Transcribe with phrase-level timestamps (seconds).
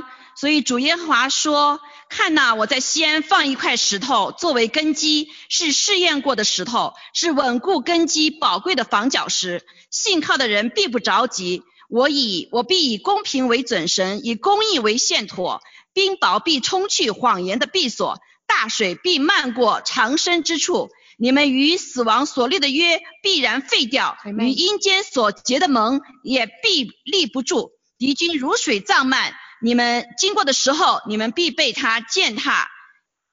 [0.00, 0.04] 章。
[0.34, 9.62] 所以主耶和华说：“看呐，我在西安放一块石头作为根基，是试验过的石头，是稳固根基宝贵的防角石。
[9.90, 11.62] 信靠的人必不着急。
[11.90, 15.60] 我以我必以公平为准绳，以公义为线砣。
[15.92, 20.88] 冰雹必冲去谎言的闭锁，大水必漫过长生之处。
[21.18, 27.72] 你们与死亡所立的约必然废掉，与阴间所结的盟也必立不住。
[27.98, 32.68] 敌军如水涨漫。”你们经过的时候，你们必被他践踏。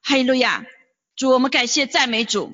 [0.02, 0.63] 哈利路亚！
[1.16, 2.52] 主，我们感谢赞美主。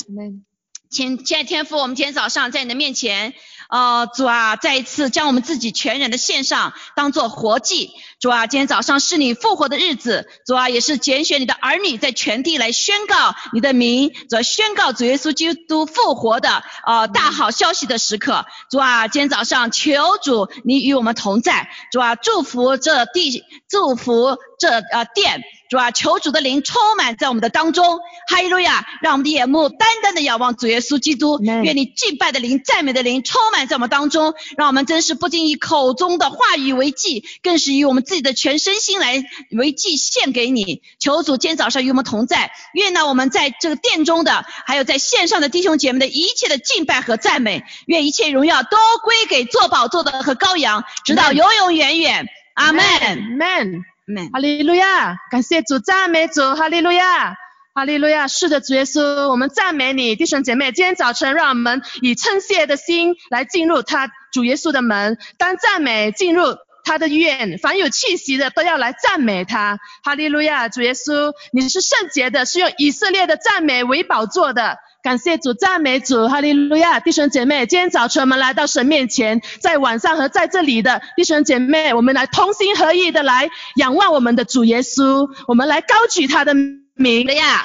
[0.89, 3.33] 亲，亲爱的天父，我们今天早上在你的面前。
[3.69, 7.91] 呃，主啊，再一次将我们自己全人的献上，当做活祭。
[8.19, 18.45] 主啊，今天早上是你复活的日子，主啊，也是拣选你的儿女在全地来宣告你的名，主宣告主耶稣基督复活的呃大好消息的时刻。
[18.71, 25.43] 主啊，今天早上求主你与我们同在，主啊，祝福这地，祝福这呃殿。
[25.67, 28.85] 主啊，求主的灵充满在我们的当中，哈利路亚！
[29.01, 40.83] 让我们的眼目单单的仰望主耶稣基督，愿你敬拜的灵、赞美的灵充满在我们当中，让我们真是不仅以口中的话语为祭，更是以我们自己的全身心来为祭献给你。
[40.99, 52.27] 求主今天早上与我们同在，愿呢我们在这个殿中的，还有在线上的弟兄姐妹的一切的敬拜和赞美，愿一切荣耀都归给做宝座的和羔羊，直到永永远远。
[52.53, 53.94] 阿门。
[54.31, 57.35] 哈利路亚，感谢主，赞美主，哈利路亚，
[57.73, 58.27] 哈利路亚。
[58.27, 69.79] 是的，主耶稣，我们赞美你，弟兄姐妹，今天早晨让我们以称谢的心来进入他主耶稣的门，当赞美进入他的院，凡有气息的都要来赞美他。
[70.03, 74.77] 哈利路亚，主耶稣，你是圣洁的，是用以色列的赞美为宝座的。
[75.05, 76.99] 感谢主，赞美主，哈利路亚！
[76.99, 86.55] 弟兄姐妹，今天早晨我们来到神面前，在晚上和在这里的弟兄姐妹，我们来同心合意的来仰望我们的主耶稣，我们来高举他的
[86.95, 87.63] 名了呀！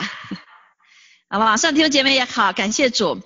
[1.31, 3.19] 好，晚上弟兄姐妹也好，感谢主，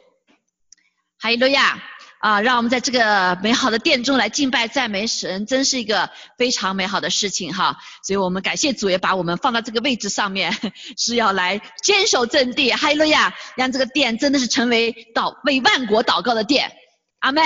[1.19, 1.83] 哈利路亚！
[2.25, 6.09] 啊，让我们在这个美好的殿中来敬拜赞美神，真是一个
[6.39, 7.77] 非常美好的事情哈。
[8.03, 10.57] 所以我们感谢主，也把我们放到这个位置上面，
[10.97, 12.73] 是要来坚守阵地。
[12.73, 16.73] 哈利路亚，让这个殿真的是成为祷为万国祷告的殿。
[17.19, 17.45] 阿门，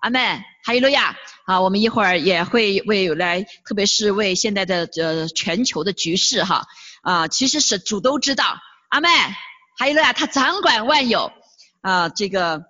[0.00, 0.42] 阿门。
[0.64, 1.16] 哈利路亚。
[1.44, 6.66] 啊，我们一会儿也会为来，特别是为现在的呃全球的局势哈。
[7.02, 8.58] 啊，其实是主都知道。
[8.88, 9.08] 阿门。
[9.78, 11.30] 哈利路亚，他掌管万有。
[11.80, 12.64] 啊，这个。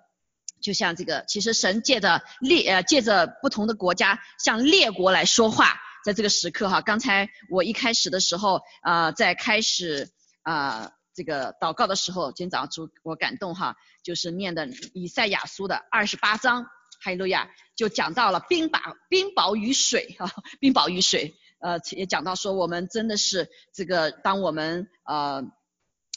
[0.61, 10.09] 就像这个，其实神借着列呃借着不同的国家向列国来说话，在这个时刻哈，刚才我一开始的时候呃在开始
[10.43, 16.63] 啊这个祷告的时候，今天早上主我感动哈，就是念的以赛亚书的二十八章，
[17.03, 25.43] 哈利路亚，就讲到了冰雹冰雹与水哈， 冰雹与水，呃也讲到说我们真的是这个当我们呃。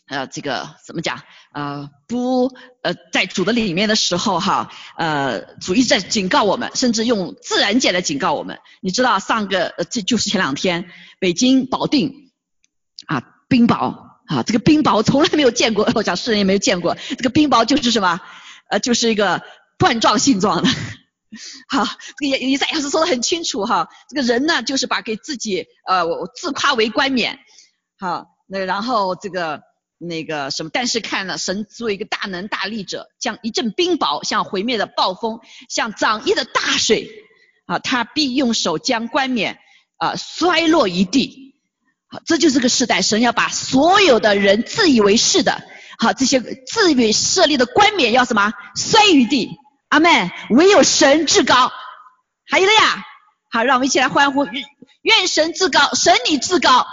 [0.06, 1.22] 呃，这个怎么讲？
[1.54, 8.58] 呃，不，呃，在主的里面的时候哈，呃，主一直在警告我们，甚至用自然界来警告我们。
[8.82, 12.30] 你知道上个，呃这就是前两天北京保定
[13.06, 13.94] 啊，冰雹
[14.26, 16.94] 啊，这个冰雹从来没有见过，我讲世人也没有见过。
[17.08, 18.20] 这个冰雹就是什么？
[18.68, 19.40] 呃，就是一个
[19.78, 20.68] 冠状性状的。
[21.66, 21.82] 好，
[22.18, 27.38] 这个以赛亚书说的很清楚哈，这个人呢，就是把给自己呃，我自夸为冠冕。
[27.98, 29.62] 好，那然后这个。
[30.06, 37.10] 那个什么，但是看了神作为一个大能大力者，像一阵冰雹，像毁灭的暴风，像涨溢的大水
[37.66, 39.58] 啊，他必用手将冠冕
[39.96, 41.54] 啊摔落一地。
[42.06, 45.62] 好，这就是个时代，神要把所有的人自以为是的，
[45.98, 49.50] 好这些自以为设立的冠冕要什么摔于地。
[49.88, 50.30] 阿门。
[50.50, 51.72] 唯有神至高，
[52.46, 53.04] 还有了呀。
[53.50, 54.44] 好，让我们一起来欢呼，
[55.02, 56.86] 愿神至高，神你至高。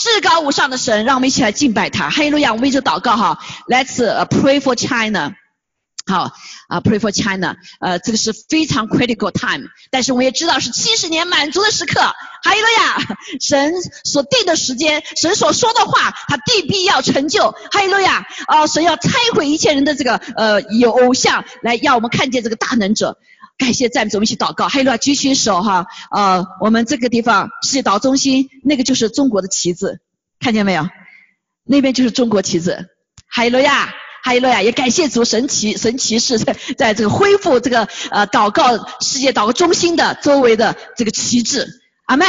[0.00, 2.10] 至高无上的神，让我们一起来敬拜他。
[2.10, 3.38] 哈利路亚，我们一直祷告哈。
[3.68, 5.34] Let's pray for China。
[6.04, 6.32] 好
[6.68, 7.56] 啊，pray for China。
[7.78, 9.68] 呃，这个是非常 critical time。
[9.90, 12.00] 但是我们也知道是七十年满足的时刻。
[12.00, 13.72] 哈利路亚，神
[14.02, 17.52] 所定的时间，神所说的话，他必必要成就。
[17.70, 23.18] 哈利路亚，啊，神要拆毁一切人的这个呃有偶像，来让我们看见这个大能者。
[23.62, 24.68] 感谢赞美主，我们一起祷告。
[24.68, 25.86] 哈利路亚，举起手哈。
[26.10, 30.00] 呃，我们这个地方世界祷中心，那个就是中国的旗子，
[30.40, 30.88] 看见没有？
[31.62, 32.88] 那边就是中国旗子。
[33.28, 33.94] 哈利路亚，
[34.24, 41.68] 哈利路亚，也感谢主神奇神奇士在在这个恢复这个呃祷告世界祷告中心的周围的这个旗帜。
[42.06, 42.26] 阿妹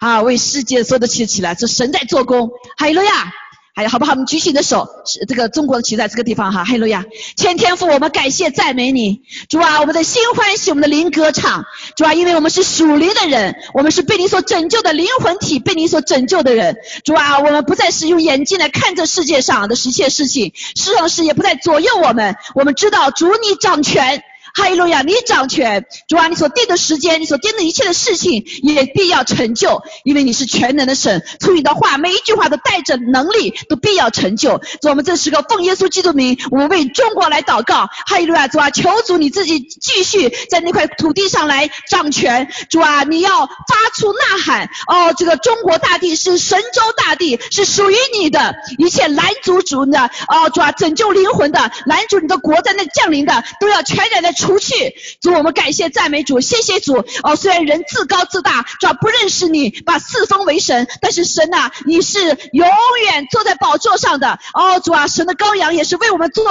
[0.00, 2.50] 啊，为世界所有的旗起来，这神在做工。
[2.76, 3.32] 哈利路亚。
[3.76, 4.12] 还有好不好？
[4.12, 4.88] 我们举起你的手，
[5.26, 7.04] 这个中国的旗在这个地方哈，哈利路亚！
[7.36, 11.64] 千天父，我们感谢赞美你，主啊，我们的心欢喜，我们的灵歌唱，
[11.96, 24.22] 主啊，因为我们是属灵的人，我们是被你所拯救的灵魂体，被你所拯救的人，主啊，我们不再是用眼睛来看这世界上的一切事情，世上的事也不再左右我们，我们知道主你掌权。
[24.54, 34.58] 哈利路亚，你掌权，主啊，你所定的时间，你所定的一切的事情也必要成就，因为你是全能的神，从你的话每一句话都带着能力，都必要成就。
[34.80, 37.88] 主，我们这时刻奉耶稣基督名，我为中国来祷告。
[38.06, 42.48] 哈利路亚，主啊，求主你自己继续在那块土地上来掌权。
[42.70, 49.98] 主啊，你要发出呐喊，哦，这个中国大地是神州大地，是属于你的，一切拦阻主的，
[50.28, 54.32] 哦，主啊，拯救灵魂的，拦阻你的国在那降临的，都要全然的。
[54.44, 57.02] 出去，主我们感谢赞美主，谢谢主。
[57.22, 62.20] 哦，虽然人自高自大，主不认识你，把四方为神，但是神呐，你是
[62.52, 62.68] 永
[63.06, 64.38] 远坐在宝座上的。
[64.52, 66.44] 哦，主啊，神的羔羊也是为我们做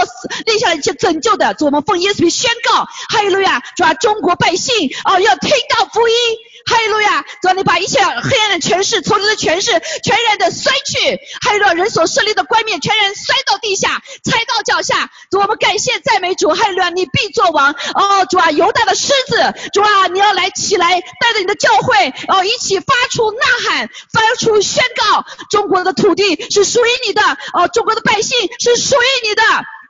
[0.45, 1.53] 立下了一些拯救的。
[1.53, 3.61] 主我们奉耶稣宣告，哈利路亚！
[3.75, 6.15] 主啊，中国百姓哦要听到福音。
[6.65, 7.25] 哈利路亚！
[7.41, 9.71] 主啊，你把一切黑暗的权势、仇敌的权势
[10.03, 11.73] 全然的摔去，哈利路亚！
[11.73, 15.09] 人所设立的冠冕全然摔到地下，踩到脚下。
[15.31, 16.89] 我们感谢赞美主，哈利路亚！
[16.89, 17.71] 你必作王。
[17.71, 27.21] 哦，主啊，犹大的狮子，主啊，你要来起来，带着你的教会，哦，一起发出呐喊，发出宣告：中国的土地是属于你的，
[27.53, 29.43] 哦，中国的百姓是属于你的。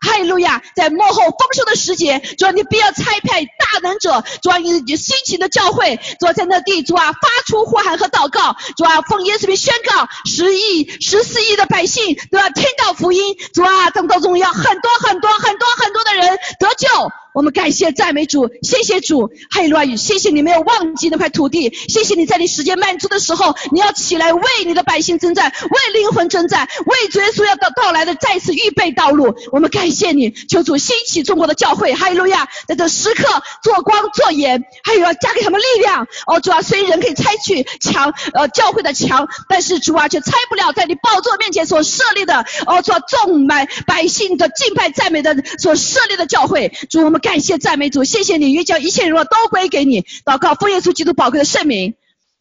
[0.04, 16.88] 哈利路亚，在幕后丰收的时节，主啊，你不要差派大能者，主啊，你辛勤的教会，主啊，在那地，主啊，发出呼喊和祷告，主啊，奉耶稣名宣告，十亿、十四亿的百姓都要听到福音，主啊，当中要很多很多很多很多的人得救。
[17.34, 19.96] 我们感谢赞美主，谢谢主，哈利路亚！
[19.96, 29.36] 谢谢你没有忘记那块土地，谢谢你在你时间满足的时候，你要起来为你的百姓征战，为灵魂征战，为耶稣要到到来的再次预备道路。
[29.52, 32.48] 我们感谢你，求主兴起中国的教会，哈利路亚！
[32.68, 33.24] 在这时刻
[33.64, 36.06] 做光做盐，还有要加给他们力量。
[36.28, 46.72] 哦，主啊，虽然人可以拆去墙，呃，教会的墙，但是主啊却拆不了在你宝座面前所设立的，哦，主啊，众百百姓的敬拜赞美的所设立的教会。
[46.92, 47.23] 主我们。
[47.24, 50.06] 感谢赞美主，谢谢你，愿将一切荣耀都归给你。
[50.26, 51.96] 祷告，奉耶稣基督宝贵的圣名，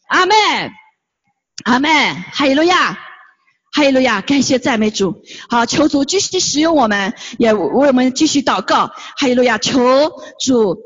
[0.07, 0.35] 阿门，
[1.63, 2.99] 阿门，哈利路亚，
[3.71, 5.23] 哈利路亚，感谢赞美主。
[5.49, 8.87] 好，求主继续使用我们，也为我们继续祷告，
[9.17, 10.77] 哈利路亚，求主，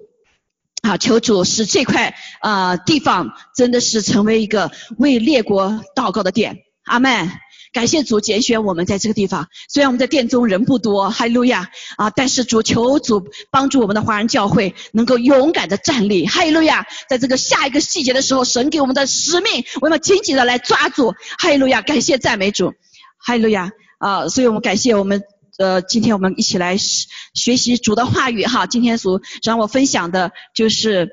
[0.83, 7.31] 啊，求主使这块啊地方真的是成为一个为列国祷告的点，阿门。
[7.73, 12.09] 感谢主拣选我们在这个地方，虽然我们在殿中人不多，哈利路亚啊！
[12.09, 16.87] 但是主求主帮助我们的华人教会能够勇敢的站立，哈利路亚！
[17.09, 21.81] 在这个下一个细节的时候，神给我们的使命，我们要紧紧的来抓住，哈利路亚！
[21.81, 22.73] 感谢赞美主，
[23.19, 24.27] 哈利路亚啊！
[24.29, 25.21] 所以我们感谢我们
[25.59, 28.65] 呃，今天我们一起来学习主的话语哈。
[28.65, 31.09] 今天所让我分享的就是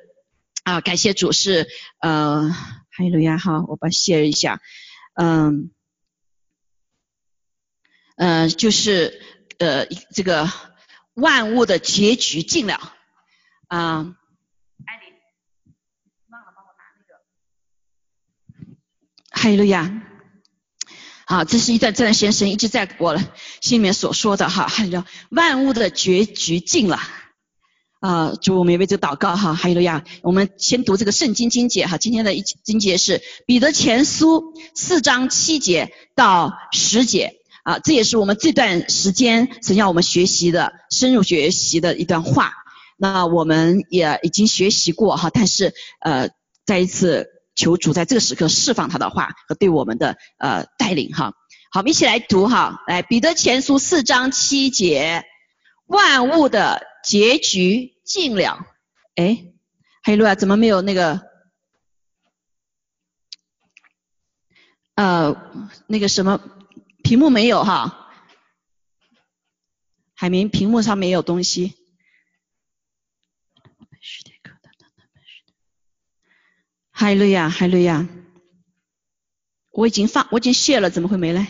[0.62, 1.66] 啊，感谢主是
[2.00, 4.60] 呃，哈利路亚哈，我把写一下，
[5.14, 5.70] 嗯。
[8.16, 9.20] 嗯，就是
[9.58, 10.48] 呃，这个
[11.14, 12.94] 万物的结局尽了
[13.66, 14.14] 啊。
[14.86, 15.14] 艾琳，
[16.28, 17.18] 忘了帮我拿那个。
[19.30, 20.02] 哈利路亚。
[21.26, 23.16] 好，这是一段这段先生一直在我
[23.60, 27.00] 心里面所说的哈，哈利路亚，万物的结局尽了
[27.98, 28.34] 啊。
[28.40, 30.04] 主，我们也为这个祷告哈，哈利路亚。
[30.22, 37.40] 我们先读这个圣经经节哈，今天的一经节是彼得前书四章七节到十节。
[37.64, 42.52] 啊，这也是我们这段时间想要我们学习的深入学习的一段话。
[42.96, 46.28] 那我们也已经学习过哈，但是呃，
[46.66, 51.32] 再一次求主在这个时刻释放他的话和对我们的呃带领哈。
[51.72, 55.24] 好，我们一起来读哈，来彼得前书四章七节，
[55.86, 58.58] 万物的结局尽了。
[59.16, 59.46] 哎，
[60.02, 61.22] 黑路啊，怎么没有那个
[64.96, 65.34] 呃
[65.88, 66.40] 那个什么？
[67.04, 68.10] 屏幕没有哈，
[70.14, 71.74] 海明，屏幕上没有东西。
[76.90, 78.08] 海瑞呀，海瑞呀，
[79.70, 81.46] 我已经放，我已经卸了，怎么会没呢？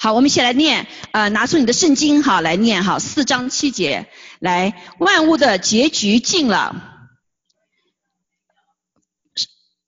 [0.00, 6.95] 好，我们一起来念，呃，拿出你的圣经哈，来念哈，四章七节，来，万物的结局尽了。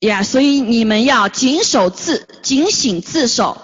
[0.00, 3.60] 呀，所以你们要谨守自警醒自守，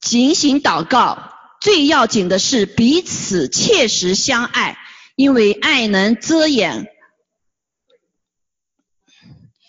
[0.00, 1.30] 警醒祷告。
[1.60, 4.76] 最要紧的是彼此切实相爱，
[5.14, 6.86] 因为爱能遮掩。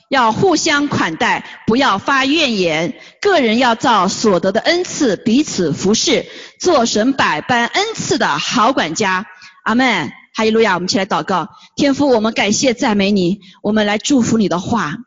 [0.09, 2.99] 要互相款待，不要发怨言。
[3.19, 6.27] 个人要照所得的恩赐彼此服侍，
[6.59, 9.25] 做神百般恩赐的好管家。
[9.63, 10.11] 阿门。
[10.35, 10.73] 哈利路亚！
[10.73, 14.97] 我们一起来祷告，天父，我们感谢赞美你，我们来祝福你的话。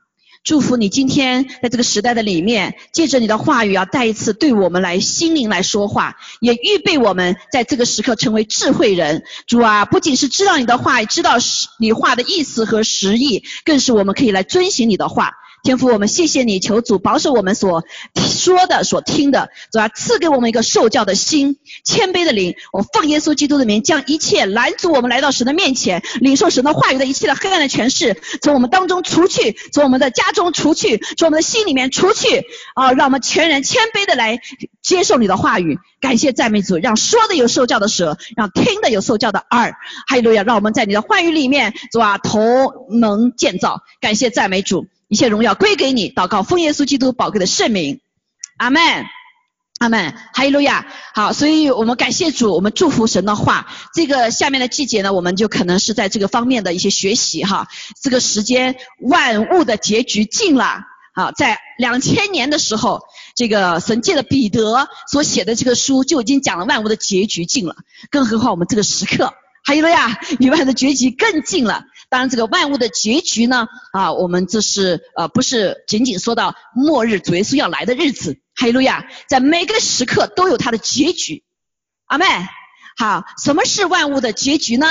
[0.47, 9.25] 祝福你今天在这个时代的里面，借着你的话语，啊再一次对我们来心灵来说话，也预备我们在这个时刻成为智慧人。
[9.49, 11.33] 主啊，不仅是知道你的话，知道
[11.81, 15.33] 你话的意思和实意，更是我们可以来遵循你的话。
[15.67, 22.55] 天父，我们谢谢你，求主保守我们所说的、所听的，主啊，赐给我们一个受教的心、谦卑的灵。
[22.73, 32.45] 我奉耶稣基督的名，将一切拦阻我们来到神的面前、领受神的话语的一切的黑暗的权势，从我们当中除去，从我们的家中除去，从我们的心里面除去。
[32.77, 34.39] 啊，让我们全人谦卑的来
[34.83, 35.81] 接受你的话语。
[35.99, 39.75] 感谢赞美主，让说的有受教的舌，让听的有受教的耳。
[40.07, 40.45] 哈利路亚！
[40.45, 43.81] 让我们在你的话语里面，主啊，同能建造。
[44.01, 44.87] 感谢赞美主。
[45.09, 48.01] 一切荣耀归给你，祷告奉耶稣基督宝贵的圣名，
[48.57, 48.83] 阿门，
[49.79, 50.87] 阿门，哈利路亚。
[51.15, 53.69] 好，所以我们感谢主，我们祝福神的话。
[53.95, 57.69] 这个下面的季节呢，我们就可能是在这个方面的一些学习哈。
[58.03, 60.81] 这个时间万物的结局近了，
[61.15, 63.03] 好，在两千年的时候，
[63.37, 67.77] 这个神界的彼得所写的这个书就已经讲了万物的结局近了，
[68.11, 69.35] 更何况我们这个时刻。
[69.67, 71.85] 还有了呀， 比万的结局更近了。
[72.09, 78.39] 当然，这个万物的结局呢，啊，我们这是呃，不是仅仅说到末日主耶稣要来的日子。
[78.55, 81.43] 哈利路亚，在每个时刻都有它的结局。
[82.07, 82.25] 阿妹，
[82.97, 84.87] 好，什么是万物的结局呢？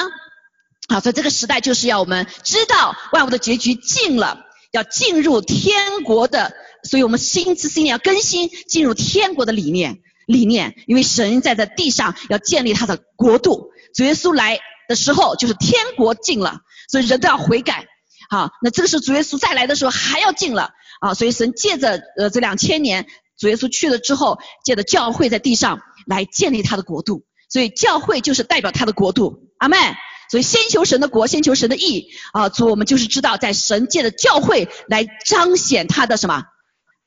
[0.89, 4.41] 好，在这个时代就是要我们知道万物的结局近了，
[4.73, 6.53] 要进入天国的，
[6.83, 13.71] 所以我们心思心念要更新，进入天国的理念理念，因为神在在地上要建立他的国度。
[13.95, 16.59] 主耶稣来的时候，就是天国近了，
[16.89, 17.87] 所以人都要悔改。
[18.29, 29.51] 好，那这个时候主耶稣再来的时候还要近了啊，所以神借着呃这两千年，主耶稣去了之后，借着教会在地上来建立他的国度，所以教会就是代表他的国度。
[29.57, 29.79] 阿门。
[30.27, 36.45] 所以先求神的国，先求神的义啊，主我们就是知道在神借的教会来彰显他的什么，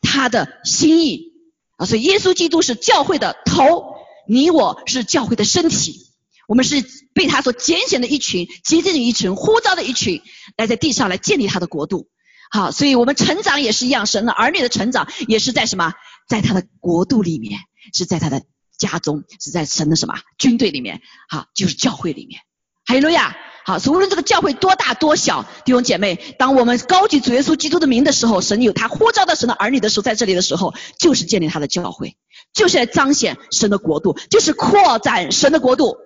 [0.01, 1.33] 他的心意
[1.77, 3.97] 啊，所以耶稣基督是教会的头，
[4.29, 6.08] 你我是教会的身体。
[6.49, 10.23] 我们是被他所拣选的一群，接近的一群，呼召的一群，
[10.57, 12.09] 来在地上来建立他的国度。
[12.51, 15.93] 好，所以我们成长也是一样，神的儿女的成长也是在什么？
[16.27, 17.61] 在他的国度里面，
[17.93, 18.45] 是在他的
[18.79, 21.03] 家中，是在神的什么军队里面？
[21.29, 22.41] 好，就是教会里面。
[22.87, 23.37] 哈利路亚。
[23.67, 32.17] 好，所以无论这个教会多大多小，弟兄姐妹，当我们高举主耶稣基督的名的时候，神有他呼召到神的儿女的时候，在这里的时候，就是建立他的教会，
[32.55, 35.99] 就是来彰显神的国度，就是扩展神的国度。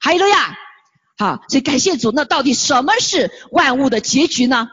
[0.00, 0.56] 哈利路亚，
[1.16, 2.12] 好，所以感谢主。
[2.12, 4.68] 那到底什么是万物的结局呢？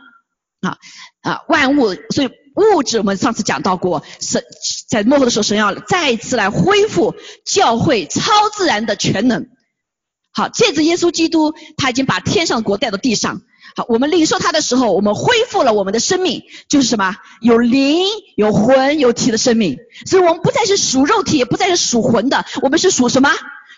[0.61, 0.77] 啊
[1.21, 4.43] 啊，万物，所以物质我们上次讲到过，神
[4.89, 7.15] 在末后的时候，神要再一次来恢复
[7.45, 9.47] 教会超自然的全能。
[10.33, 13.41] 好，借着耶稣基督，他已经把天上国带到地上。
[13.75, 17.15] 好，我们领受他的时候，我们恢复了我们的生命，就是什么？
[17.41, 18.05] 有灵、
[18.35, 19.77] 有魂、有体的生命。
[20.05, 23.31] 所以我们不再是属肉体，也不再是属魂的，我们是属什么？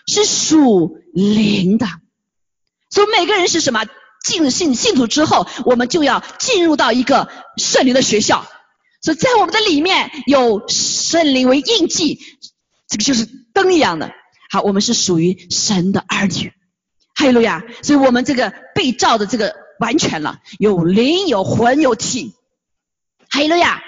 [0.08, 1.86] 是属灵的，
[2.90, 3.84] 所以每个人是什么？
[4.24, 8.44] 进信信徒之后，我们就要进入到一个圣灵的学校。
[9.00, 12.18] 所以在我们的里面有圣灵为印记，
[12.88, 14.10] 这个就是灯一样的。
[14.50, 16.52] 好，我们是属于神的儿女，
[17.14, 17.62] 哈利路亚。
[17.80, 22.34] 所以我们这个被造的这个完全了，有灵、有魂、有体，
[23.30, 23.80] 哈利路亚。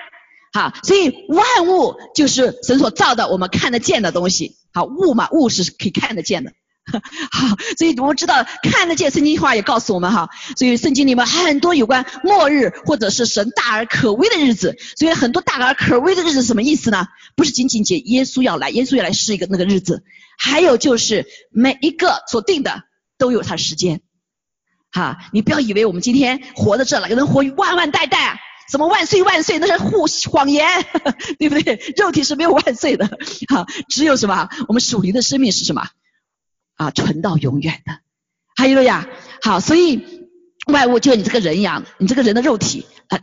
[0.52, 4.56] 好，所以万物就是神所造的，我们看得见的东西。
[4.72, 6.52] 好，物嘛，物是可以看得见的。
[7.30, 10.28] 好，所以我们知道看得见，圣经话也告诉我们哈。
[10.56, 14.76] 所以圣经里面很多有关末日或者是神大而可畏的日子。
[14.96, 17.06] 所以很多大而可畏的日子什么意思呢？
[17.36, 20.02] 不是仅仅解耶稣要来，耶稣要来是一个那个日子，
[20.36, 22.82] 还有就是每一个所定的
[23.18, 24.00] 都有它时间。
[24.90, 28.38] 哈，你不要以为我们今天活在这了，有人活万万代代啊。
[28.70, 29.58] 什么万岁万岁？
[29.58, 30.64] 那是胡谎言，
[31.40, 31.74] 对不对？
[31.96, 33.08] 肉体是没有万岁的，
[33.48, 34.48] 哈， 只有什么？
[34.68, 35.88] 我们属灵的生命是什么？
[36.76, 37.98] 啊，存到永远的。
[38.54, 39.08] 还有了呀，
[39.42, 40.28] 好，所以
[40.66, 43.18] 万物就像你这个人一样，你这个人的肉体啊，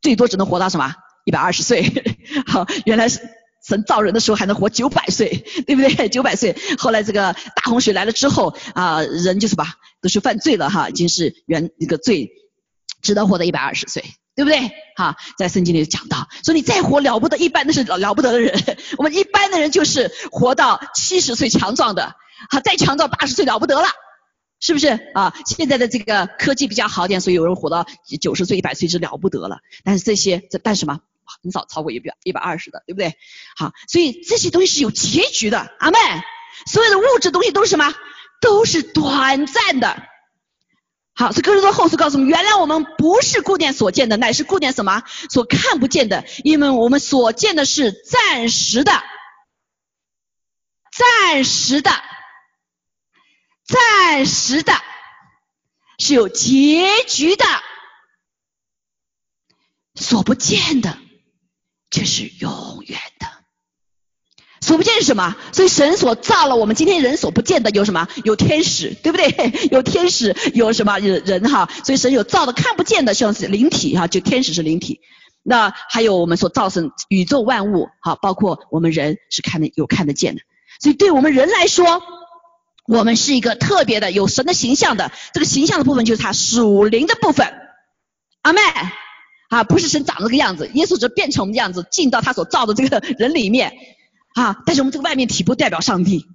[0.00, 0.94] 最多只能活到什么？
[1.24, 1.82] 一百二十岁。
[2.46, 3.20] 好，原来是
[3.66, 6.08] 神造人的时候还能活九百岁，对不对？
[6.08, 6.56] 九百岁。
[6.78, 12.30] 后来这个大洪水来了之后啊，人就是吧，都是犯罪了哈，已经是原那个最
[13.00, 14.04] 只能活到一百二十岁。
[14.34, 14.70] 对不对？
[14.96, 18.76] 哈，在圣经里讲到，说你再活了不得，一般都是了了不得的人。
[18.98, 22.16] 我们一般的人就是活到七十岁强壮的，
[22.50, 23.88] 哈，再强壮八十岁了不得了，
[24.60, 25.34] 是不是啊？
[25.44, 27.86] 现在的这个科技比较好点，所以有人活到
[28.20, 29.58] 九十岁、一百岁是了不得了。
[29.84, 31.00] 但是这些，这但什么？
[31.42, 33.14] 很少超过一百一百二十的，对不对？
[33.56, 35.98] 好，所以这些东西是有结局的，阿妹。
[36.66, 37.94] 所有的物质东西都是什么？
[38.40, 40.02] 都是短暂的。
[41.14, 45.02] 好，所以哥林多后书告诉我们，原来我们不是固定所见的，乃是固定什么？
[45.30, 48.92] 所看不见的，因为我们所见的是暂时的，
[50.90, 51.90] 暂时的。
[53.64, 54.74] 暂时的，
[55.98, 57.44] 是有结局的；
[59.94, 60.98] 所不见的，
[61.90, 63.00] 却是永远。
[64.62, 65.36] 所不见是什么？
[65.52, 68.08] 所以神所造了我们今天人所不见的有什么？
[68.24, 69.52] 有天使，对不对？
[69.70, 71.68] 有天使，有什么人人哈？
[71.84, 75.00] 所以神有造的看不见的，像是灵体哈，就天使是灵体。
[75.42, 80.40] 那还有我们所造成宇宙万物哈，包括我们人是看得有看得见的。
[80.80, 82.02] 所以对我们人来说。
[82.88, 87.46] 我们是一个特别的有神的形象的，这个形象的部分就是他属灵的部分。
[88.42, 88.60] 阿妹
[89.50, 93.72] 啊，不是神长这个样子，耶稣只变成我们的样子，进到他所造的这个人里面
[94.34, 94.62] 啊。
[94.66, 96.26] 但是我们这个外面体不代表上帝，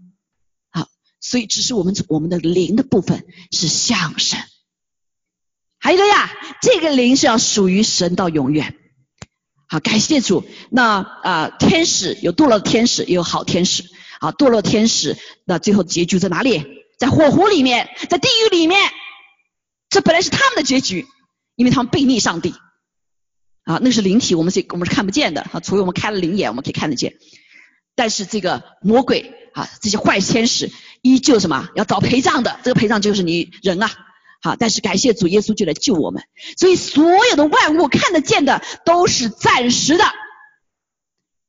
[0.72, 0.88] 好，
[1.20, 4.40] 所以只是我们我们的灵的部分是像神。
[5.80, 8.76] 还有个呀，这个灵是要属于神到永远。
[9.70, 10.46] 好，感谢主。
[10.70, 13.84] 那啊，天使有堕落的天使，也有好天使。
[14.20, 16.66] 啊，堕落天使，那最后结局在哪里？
[16.98, 18.90] 在火湖里面，在地狱里面。
[19.90, 21.06] 这本来是他们的结局，
[21.56, 22.56] 因为他们背逆上帝。
[23.66, 25.42] 啊，那是灵体，我们是我们是看不见的。
[25.42, 27.14] 啊，除非我们开了灵眼，我们可以看得见。
[27.98, 31.68] 但是这个魔鬼啊，这些坏天使依旧什么？
[31.76, 32.60] 要找陪葬的。
[32.64, 33.92] 这个陪葬就是你人啊。
[34.40, 36.24] 好，但是感谢主耶稣就来救我们。
[36.58, 40.06] 所以所有的万物看得见的都是暂时的，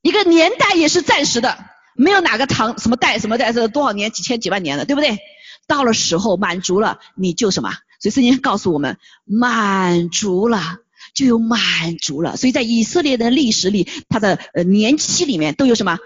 [0.01, 1.59] 一个年代也是暂时的。
[1.95, 5.19] 没有哪个唐什么代什么代是多少年几千几万年的，对不对？
[5.67, 7.73] 到了时候满足了，你就什么？
[8.01, 10.79] 所以圣经告诉我们，满足了
[11.13, 12.39] 就有满足了。
[12.39, 15.99] 所以在以色列的历史里，它的呃年期里面都有什么？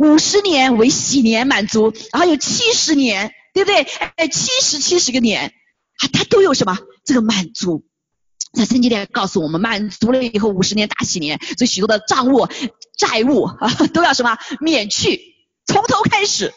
[0.00, 3.82] 五十年为喜年满足，然后有七十年，对不对？
[4.16, 5.52] 哎，七十七十个年，
[5.98, 6.78] 啊，它都有什么？
[7.04, 7.84] 这个满足。
[8.54, 12.48] 在圣经里告诉我们，满足了以后五十年大喜年，所以许多的账务
[12.96, 15.20] 债务啊 都要什么免去。
[15.66, 16.54] 从头开始，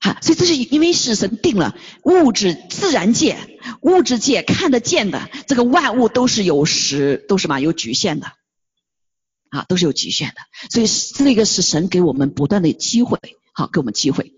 [0.00, 3.36] 好，所以这是因为是神定了物质自然界、
[3.82, 8.32] 物质界看得见的这个万物都是有时都是嘛有局限的，
[9.52, 10.36] 啊，都是有极限的，
[10.70, 13.18] 所以这个是神给我们不断的机会，
[13.52, 14.32] 好，给我们机会。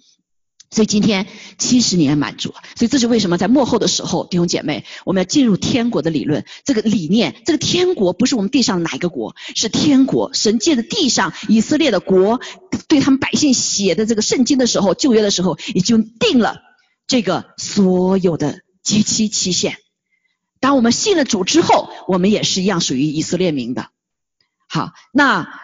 [0.71, 6.45] 所以今天七十年满足，所以这是为什么在幕后的时候，弟兄姐妹，我们要进入天国的理论。
[6.65, 10.35] 这个理念，这个天国不是我们地上哪一个国，是天国。
[10.35, 12.41] 神借的地上以色列的国，
[12.89, 16.57] 对他们百姓写的这个圣经的时候，旧约的时候，已经定了
[17.07, 19.77] 这个所有的节期期限。
[20.59, 23.91] 当我们信了主之后，我们也是一样属于以色列民的。
[24.75, 25.61] 好，那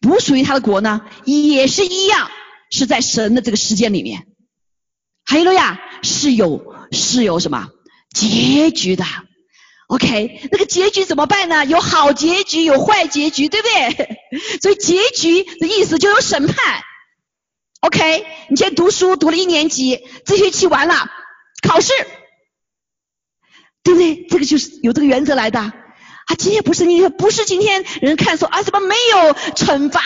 [0.00, 2.28] 不属于他的国呢，也是一样。
[2.68, 4.26] 是在神的这个时间里面，
[5.24, 7.68] 哈利路亚是有是有什么
[8.12, 9.04] 结局的
[9.86, 11.64] ？OK，那个结局怎么办呢？
[11.64, 14.18] 有好结局，有坏结局，对不对？
[14.60, 16.82] 所以结局的意思就有审判。
[17.82, 21.08] OK，你现在读书读了一年级，这学期完了，
[21.62, 21.92] 考试，
[23.84, 24.26] 对不对？
[24.26, 25.72] 这个就是有这个原则来的。
[26.26, 30.00] 啊，今天不是你不是今天人看说啊，怎么没有惩罚，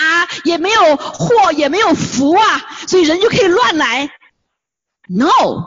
[0.45, 4.11] 也没有祸，也没有福啊，所以人就可以乱来
[5.09, 5.67] ？No，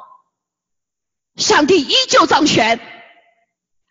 [1.36, 2.80] 上帝依旧掌权。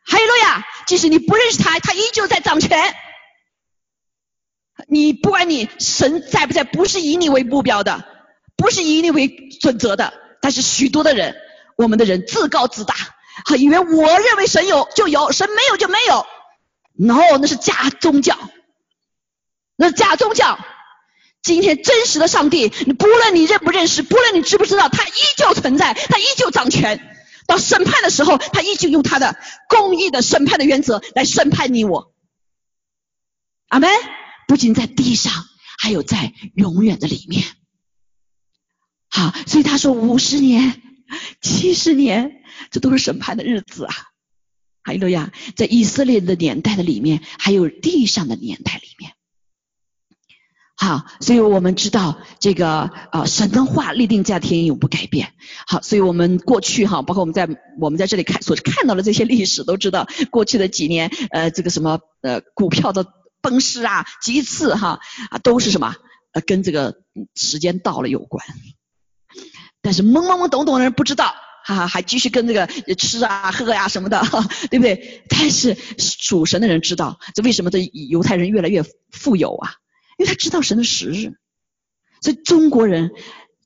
[0.05, 2.95] 还有路亚，即使你不认识他，他依旧在掌权。
[4.89, 8.05] 你不管你神在不在，不是以你为目标的，
[8.57, 9.29] 不是以你为
[9.61, 10.13] 准则的。
[10.41, 11.37] 但是许多的人，
[11.77, 12.95] 我们的人自高自大，
[13.57, 16.27] 以为我认为神有就有，神没有就没有。
[16.95, 18.39] No，那是假宗教，
[19.77, 20.59] 那是假宗教。
[21.43, 27.09] 今天真实的上帝，你不论你认不认识，不论你知不知道，他依旧存在，他依旧掌权。
[27.47, 29.37] 到审判的时候，他依旧用他的
[29.69, 32.15] 公义的审判的原则来审判你我。
[33.69, 33.91] 阿门。
[34.49, 35.33] 不仅在地上，
[35.79, 37.45] 还有在永远的里面。
[39.09, 40.83] 好，所以他说五十年、
[41.41, 43.95] 七十年，这都是审判的日子啊。
[44.83, 49.13] 哈利路亚，在以色列的年代的里面，还有地上的年代里面。
[50.75, 55.33] 好，所以我们知道这个啊，神的话立定在天，永不改变。
[55.67, 63.07] 好，所以我们过去哈，包括我们在我们在这里看所看到的这些历史，都知道过去的几年呃，这个什么呃股票的
[63.41, 64.99] 崩市啊、几次哈
[65.31, 65.95] 啊，都是什么
[66.47, 66.97] 跟这个
[67.37, 68.45] 时间到了有关。
[69.83, 71.33] 但是懵懵懵懂懂的人不知道，
[71.65, 74.21] 哈哈，还继续跟这个吃啊喝呀什么的，
[74.71, 75.25] 对不对？
[75.29, 77.79] 但是属神的人知道，这为什么这
[78.11, 79.75] 犹太人越来越富有啊？
[80.19, 81.35] 因为他知道神的时日。
[82.21, 83.11] 所以中国人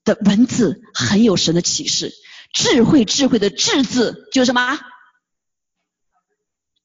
[0.04, 2.14] 的文字很有神的启示，
[2.54, 4.78] 智慧智慧的智字就是什么？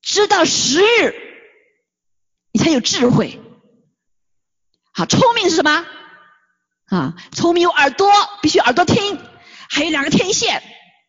[0.01, 1.13] 知道时日，
[2.51, 3.39] 你才有智慧。
[4.93, 5.85] 好，聪明是什么？
[6.87, 9.17] 啊，聪明有耳朵，必须耳朵听，
[9.69, 10.61] 还有两个天线，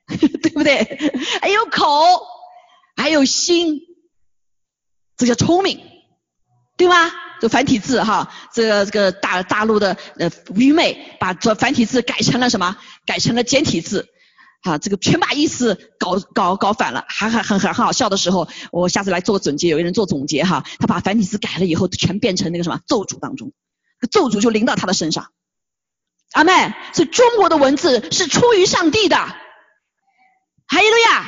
[0.42, 0.98] 对不对？
[1.40, 1.86] 还有口，
[2.96, 3.80] 还有心，
[5.16, 5.80] 这叫聪明，
[6.76, 7.10] 对吗？
[7.40, 12.76] 这繁体字哈，这个这个大大陆的呃愚昧把这繁体字改成了什么？
[13.04, 14.08] 改成了简体字，
[14.62, 23.52] 啊，这个全把意思搞搞搞反了，还还很很很好笑的时候，我下次来做个总结，有一人做总结哈，他把繁体字改了以后，全变成那个什么咒诅当中，
[24.10, 25.32] 咒诅就临到他的身上。
[26.32, 26.52] 阿妹，
[26.94, 29.16] 所以中国的文字是出于上帝的，
[30.72, 31.20] 哈利路亚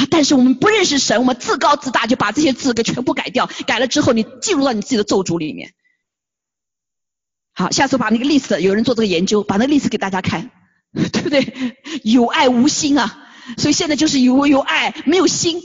[0.00, 0.08] 啊！
[0.10, 3.50] 但是我们不认识神，我们自高自大，就把这些字给全部改掉。
[3.66, 5.74] 改了之后，你进入到你自己的咒诅里面。
[7.52, 10.50] 好，下次把那个历史，有人做这个研究，把那个历史给大家看，
[11.12, 11.76] 对不对？
[12.02, 13.28] 有爱无心啊！
[13.58, 15.60] 所以现在就是有有爱没有心，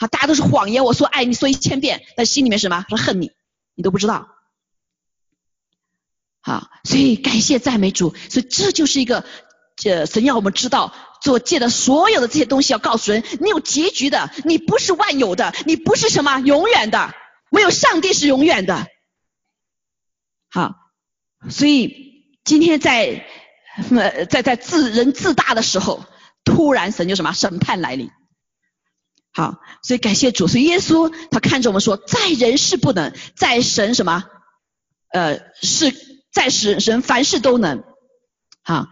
[0.00, 0.84] 好，大家都是谎言。
[0.84, 2.84] 我说爱你说一千遍，但心里面什么？
[2.88, 3.30] 说恨你，
[3.76, 4.28] 你都不知道。
[6.40, 9.24] 好，所以感谢赞美主，所以这就是一个，
[9.84, 17.14] 呃，神要我们知道，做借的所有的这些东西要告诉人，你有结局的，你不是万有的，你不是什么永远的，
[17.50, 18.86] 唯有上帝是永远的。
[20.50, 20.74] 好，
[21.50, 23.26] 所以今天在，
[23.90, 26.04] 呃，在在自人自大的时候，
[26.44, 28.10] 突然神就什么审判来临。
[29.32, 34.24] 好，所以感谢主，所以耶稣他看着我们说，在人是不能，在神什么，
[35.10, 36.14] 呃，是。
[36.34, 37.84] 在使神凡事都能，
[38.64, 38.88] 好，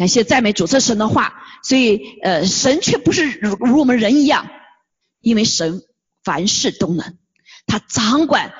[0.00, 4.48] 感谢赞美主这神的话，所以呃神却不是如如我们人一样，
[5.20, 5.82] 因为神
[6.24, 7.18] 凡事都能，
[7.66, 8.54] 他掌管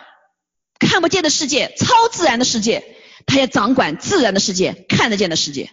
[0.79, 2.85] 看不见的世界、超自然的世界，
[3.25, 5.71] 他也掌管自然的世界、看得见的世界。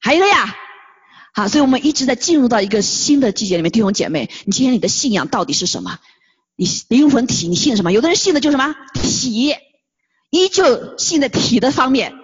[0.00, 0.52] 还有一个呀，
[1.32, 6.00] 好，所以我们一直在进入到一个新的季节里面，弟兄姐妹，你今天你的信仰到底是什么？
[6.56, 7.92] 你灵魂体你信什么？
[7.92, 9.54] 有的人信的就是什么体。
[10.30, 12.14] 依旧信在体的方面，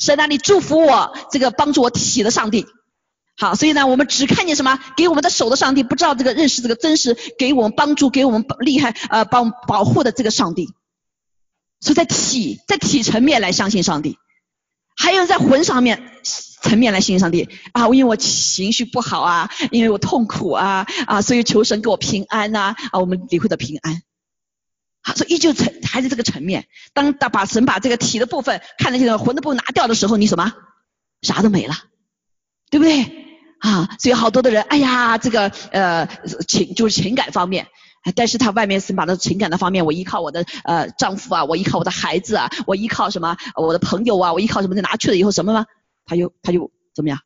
[0.00, 2.66] 神啊，你祝福我这个帮助我体的上帝。
[3.38, 4.78] 好，所以呢，我们只看见什么？
[4.96, 10.70] 给我们的手的上帝，不知道这个认识这个真实，给我们帮助，给我们厉害呃帮保护的这个上帝。
[11.80, 14.16] 所以在体在体层面来相信上帝，
[14.96, 16.10] 还有在魂上面
[16.62, 24.02] 层面来信上帝啊，因为我情绪不好啊，因为我痛苦啊啊，所以求神给我平安呐啊，我们理会的平安。
[25.14, 26.66] 所以依旧层还是这个层面。
[26.92, 30.52] 当把把神把这个体的部分看那些魂的部分拿掉的时候，你什么
[31.22, 31.74] 啥都没了，
[32.70, 33.24] 对不对？
[33.60, 36.06] 啊，所以好多的人，哎呀，这个呃
[36.46, 37.68] 情就是情感方面，
[38.14, 45.66] 但是他外面神把那情感的方面，我依靠我的呃丈夫啊，我依靠我的孩子啊，我依靠什么我的朋友啊，我依靠什么就拿去了以后什么吗？
[46.04, 47.18] 他又他就怎么样？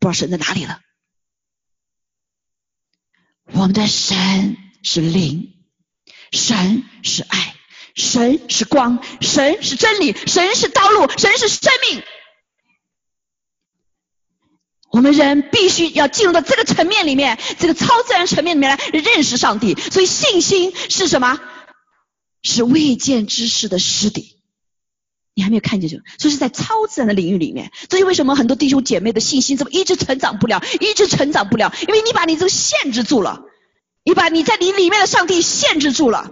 [0.00, 0.80] 不知道神在哪里了。
[3.52, 5.53] 我们的神是灵。
[6.32, 7.54] 神是爱，
[7.94, 12.02] 神是光，神是真理，神是道路，神是生命。
[14.90, 19.74] 我们人必须要进入到这个层面里面，这个超自然层面里面来认识上帝。
[19.74, 21.40] 所以信心是什么？
[22.42, 24.38] 是未见之事的实底。
[25.34, 27.72] 你还没有看见这个，所以是在超自然的领域里面。
[27.90, 31.74] 所以为什么很多弟兄姐妹的信心怎么一直成长不了，一直成长不了？
[31.88, 33.42] 因为你把你这个限制住了。
[34.04, 36.30] 你把你在你里面的上帝限制住了，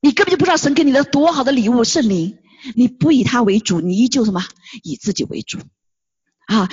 [0.00, 2.38] 你根本就不知道神给你的多好的礼物圣灵，
[2.74, 4.44] 你不以他为主，你依旧什么
[4.82, 5.58] 以自己为主
[6.46, 6.68] 啊？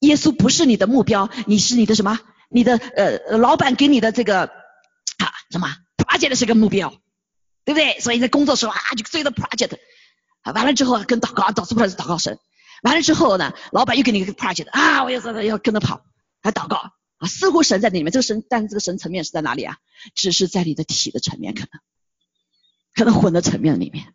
[0.00, 2.20] 耶稣不是你的目标，你是你的什么？
[2.50, 6.90] 你的呃老板给你的这个啊什么 project 是个目标，
[7.64, 7.98] 对不对？
[7.98, 9.78] 所以在工作时候啊就追着 project，
[10.42, 12.38] 啊完了之后跟祷告，祷出来是祷告神，
[12.82, 16.02] 完了之后呢，老板又给你一个 project 啊，我要要跟着跑，
[16.42, 16.92] 还祷告。
[17.18, 19.78] 啊，似乎神在里面，这个神，但是这个神层面是在哪里啊？
[20.14, 21.68] 只是在你的体的层面，可能，
[22.94, 24.12] 可能混的层面里面，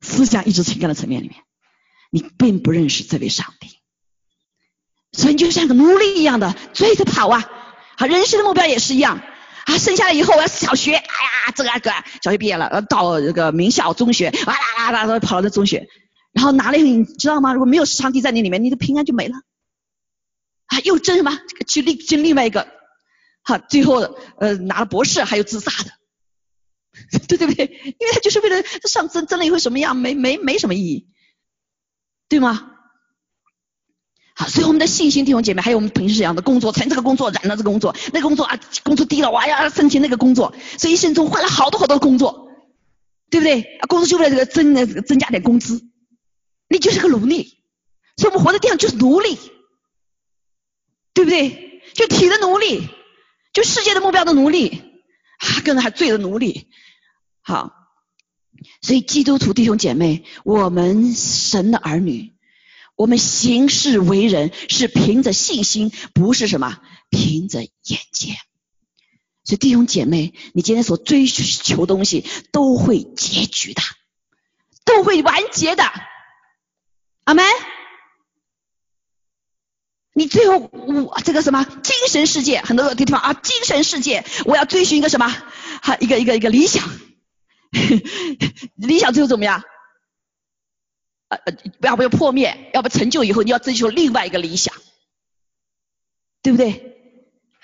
[0.00, 1.42] 思想、意志、情感的层面里面，
[2.10, 3.68] 你并不认识这位上帝，
[5.12, 7.44] 所以你就像个奴隶一样的追着跑啊！
[7.98, 9.20] 好，人生的目标也是一样
[9.66, 11.90] 啊，生下来以后我要小学，哎呀，这个个
[12.22, 15.86] 小学毕业了，到这个名校、中学，哇啦啦啦跑到这中学，
[16.32, 17.52] 然后哪里，你知道吗？
[17.52, 19.34] 如果没有上帝在你里面，你的平安就没了。
[20.68, 21.38] 啊，又争什么？
[21.66, 22.68] 去另争另外一个，
[23.42, 23.96] 好，最后
[24.38, 25.90] 呃拿了博士，还有自杀的，
[27.28, 27.66] 对对不对？
[27.66, 31.08] 因为他就是为了上争争了以后什么样，没没没什么意义，
[32.28, 32.72] 对吗？
[34.34, 42.48] 好，所以我们的信心弟兄姐妹，还有我们平时这样的工作，成这个工作染了这个工作，那个工作啊，工资低了，哇呀，申请那个工作，所以一生中换了好多好多工作，
[43.30, 43.62] 对不对？
[43.62, 45.82] 啊，工作就为了这个增增加点工资，
[46.68, 47.58] 你就是个奴隶，
[48.16, 49.38] 所以我们活在地上就是奴隶，
[51.28, 51.82] 不对？
[51.94, 52.88] 就体的奴隶，
[53.52, 54.68] 就世界的目标的奴隶，
[55.38, 56.68] 啊，更还罪的奴隶。
[57.40, 57.72] 好，
[58.82, 62.34] 所以基督徒弟兄姐妹，我们神的儿女。
[62.94, 68.36] 我们行事为人是凭着信心，不是什么凭着眼见。
[69.44, 73.82] 所以弟兄姐妹，你今天所追求东西都会结局的，
[74.84, 75.84] 都会完结的。
[77.24, 77.44] 阿门。
[80.18, 85.28] 你最后我这个什么精神世界，很多的地方啊，精神世界，我要追寻一个什么？
[85.80, 86.82] 哈，一个一个一个理想，
[88.74, 89.62] 理想最后怎么样？
[91.28, 92.70] 呃呃，要不要破灭？
[92.74, 94.74] 要不成就以后，你要追求另外一个理想，
[96.42, 96.96] 对不对？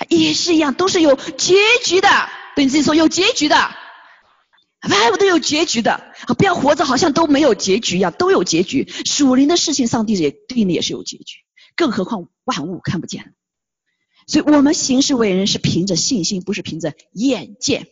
[0.08, 2.08] 也是一样，都是有结局的。
[2.54, 3.74] 对你自己说，有结局的，
[4.88, 6.12] 万物都有结局的。
[6.38, 8.90] 不要活着好像都没有结局一样，都有结局。
[9.04, 11.38] 属灵的事情，上帝也对应的也是有结局，
[11.76, 13.34] 更何况万物看不见。
[14.26, 17.88] 所以我们行事为人是凭着信心，不是凭着眼见。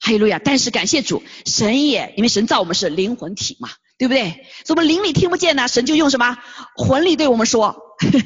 [0.00, 0.38] 哈利路亚！
[0.38, 3.70] 但是感谢主，神也因为神造我们是灵魂体嘛。
[3.96, 4.44] 对不对？
[4.64, 6.36] 所以我们灵里听不见呢，神就用什么
[6.76, 7.76] 魂力对我们说，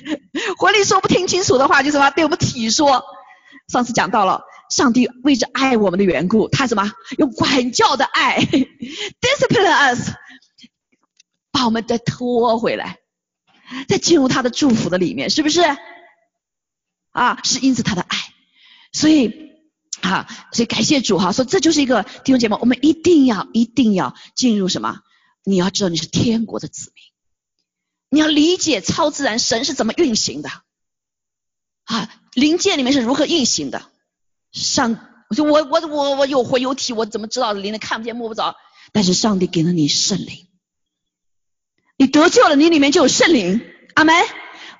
[0.56, 3.04] 魂力说不听清楚的话，就什么对我们体说。
[3.70, 8.40] 上次讲到了，上帝为着爱我们的缘故，他什么用管教的爱，
[9.20, 10.12] discipline us，
[11.50, 12.98] 把我们再拖回来，
[13.88, 15.60] 再进入他的祝福的里面，是不是？
[17.10, 18.16] 啊，是因此他的爱，
[18.92, 19.52] 所以
[20.02, 25.00] 啊，所以感谢主哈，说这就是一个弟兄姐妹，我们一定要一定要进入什么？
[25.44, 27.04] 你要知道你是天国的子民，
[28.10, 30.50] 你要理解超自然神是怎么运行的
[31.84, 33.90] 啊，灵界里面是如何运行的。
[34.52, 38.56] 上，我说我我我我有魂有体，我怎么知道灵的看不见摸不着？
[38.92, 40.48] 但是上帝给了你圣灵，
[41.96, 43.60] 你得救了，你里面就有圣灵。
[43.94, 44.14] 阿门。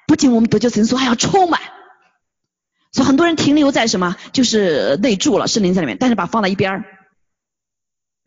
[0.07, 1.61] 不仅我们得救神说还要充满，
[2.93, 6.85] 所以很多人停留在什么，就是内住了圣灵在里面，但是把放在一边儿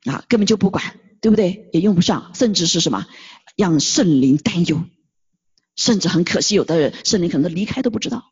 [0.05, 0.97] 啊，根本就不管。
[1.21, 1.69] 对不对？
[1.71, 3.05] 也用不上，甚至是什么
[3.55, 4.83] 让圣灵担忧，
[5.75, 8.31] 甚至很可惜，有的人圣灵可能离开都不知道。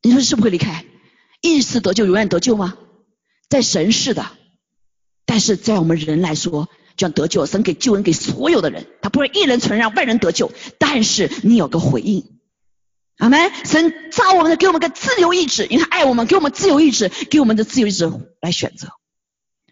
[0.00, 0.86] 你说是不是会离开？
[1.52, 2.76] 一次得救，永远得救吗？
[3.48, 4.26] 在神是的，
[5.26, 10.50] 但是在我们人来说，就像得救，神给救恩给所有的人，他不会一人存让万人得救。
[10.78, 12.24] 但是你有个回应，
[13.18, 13.52] 阿门。
[13.64, 18.88] 神造我们的，给我们个自由意志，因为他爱我们，给我们自由意志，给我们的自由意志来选择。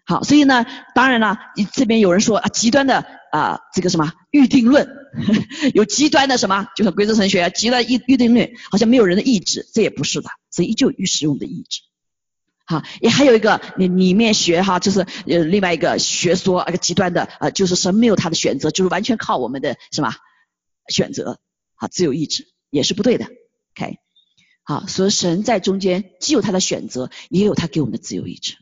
[0.04, 4.88] 好，所以呢，当然了，你这边有人说啊，极端的啊，这个什么预定论，
[5.74, 11.80] 有极端的什么，就是规则神学，极端预预定论，好像没有人的意志，这也不是的，所以依旧有使用的意志。
[12.64, 20.14] 好，也还有一个里里面学哈，就是呃另外一个学说，那个极端的啊，就是神没有他的选择，就是完全靠我们的什么
[20.88, 21.40] 选择，
[21.74, 23.26] 好，自由意志也是不对的。
[23.74, 23.98] OK，
[24.62, 28.56] 好，所以神在中间既有他的选择，也有他给我们的自由意志。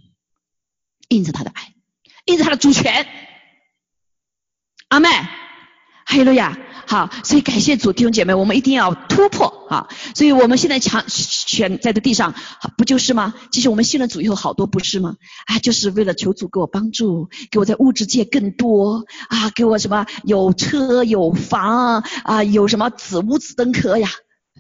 [1.09, 1.75] 印着他的爱，
[2.25, 3.07] 印着他的主权，
[4.89, 5.09] 阿妹，
[6.11, 9.87] 哈利路亚，好，所以感谢主弟兄姐妹，我们一定要突破啊！
[10.17, 12.35] 所以我们现在强选在这地上，
[12.77, 13.33] 不就是吗？
[13.53, 15.15] 其实我们信了主以后，好多不是吗？
[15.47, 24.11] 啊，就是为了求主给我帮助，给我在物质界更多啊，给我什么有车有房啊，有什么子五子登科呀，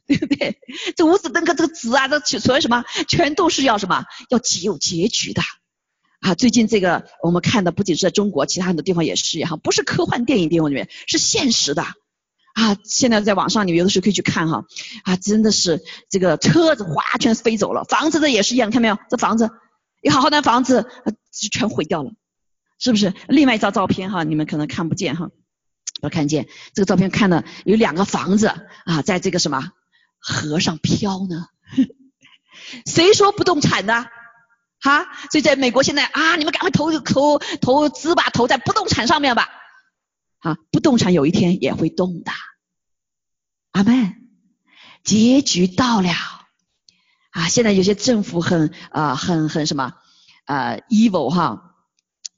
[0.06, 0.56] 对不对？
[0.96, 4.04] 这五子登科这个子啊，这所谓什么，全都是要什么？
[4.28, 5.42] 要结有结局的。
[6.20, 12.76] 啊，最近这个我们看的不仅是在中国，其他很多地方也是哈，不是科幻电影电影里面，是现实的啊。
[12.84, 14.64] 现在在网上你有的时候可以去看哈，
[15.04, 18.98] 啊，真的是这个车子哗全飞走了，房子的也是一样，看没有？
[19.08, 19.50] 这房子，
[20.02, 20.86] 你好好的房子
[21.32, 22.12] 就全毁掉了，
[22.78, 23.14] 是不是？
[23.26, 25.30] 另外一张照片哈，你们可能看不见哈，
[26.02, 28.48] 我看见这个照片看的有两个房子
[28.84, 29.72] 啊，在这个什么
[30.18, 31.46] 河上飘呢？
[32.84, 34.06] 谁说不动产的？
[34.80, 39.48] 哈，所以在美国现在啊，你们赶快投投投资吧，投在不动产上面吧。
[40.38, 42.32] 啊，不动产有一天也会动的。
[43.72, 44.16] 阿门。
[45.04, 46.08] 结局到了。
[47.30, 49.92] 啊，现在有些政府很啊很很什么
[50.46, 51.74] 呃 evil 哈，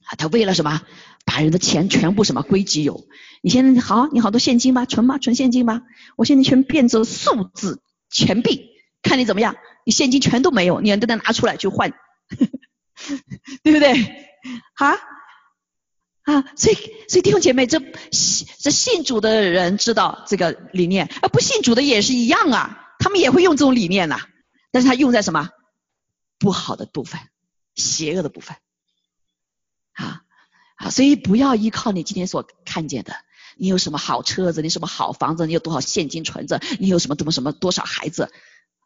[0.05, 0.83] 啊他为了什么
[1.25, 3.07] 把人的钱全部什么归己有。
[3.41, 5.19] 你现在好，你好多现金吧，存吗？
[5.19, 5.83] 存现金吧。
[6.17, 8.69] 我现在全变成数字钱币，
[9.03, 9.55] 看你怎么样。
[9.85, 11.93] 你现金全都没有，你都得拿出来去换。
[13.62, 13.95] 对不对？
[14.75, 14.99] 哈，
[16.23, 16.77] 啊，所以
[17.09, 17.81] 所以弟兄姐妹，这
[18.61, 24.21] 这信主的人知道这个理念，而不信主的也是一样啊，他们也会用这种理念呐，
[24.71, 25.51] 但是他用在什么
[26.38, 27.21] 不好的部分、
[27.75, 28.57] 邪恶的部分，
[29.92, 30.23] 啊
[30.77, 33.14] 啊，所以不要依靠你今天所看见的。
[33.59, 34.62] 你有什么好车子？
[34.62, 35.47] 你什么好房子？
[35.47, 36.61] 你有多少现金存着？
[36.81, 38.33] 你有什么什么什么多少孩子？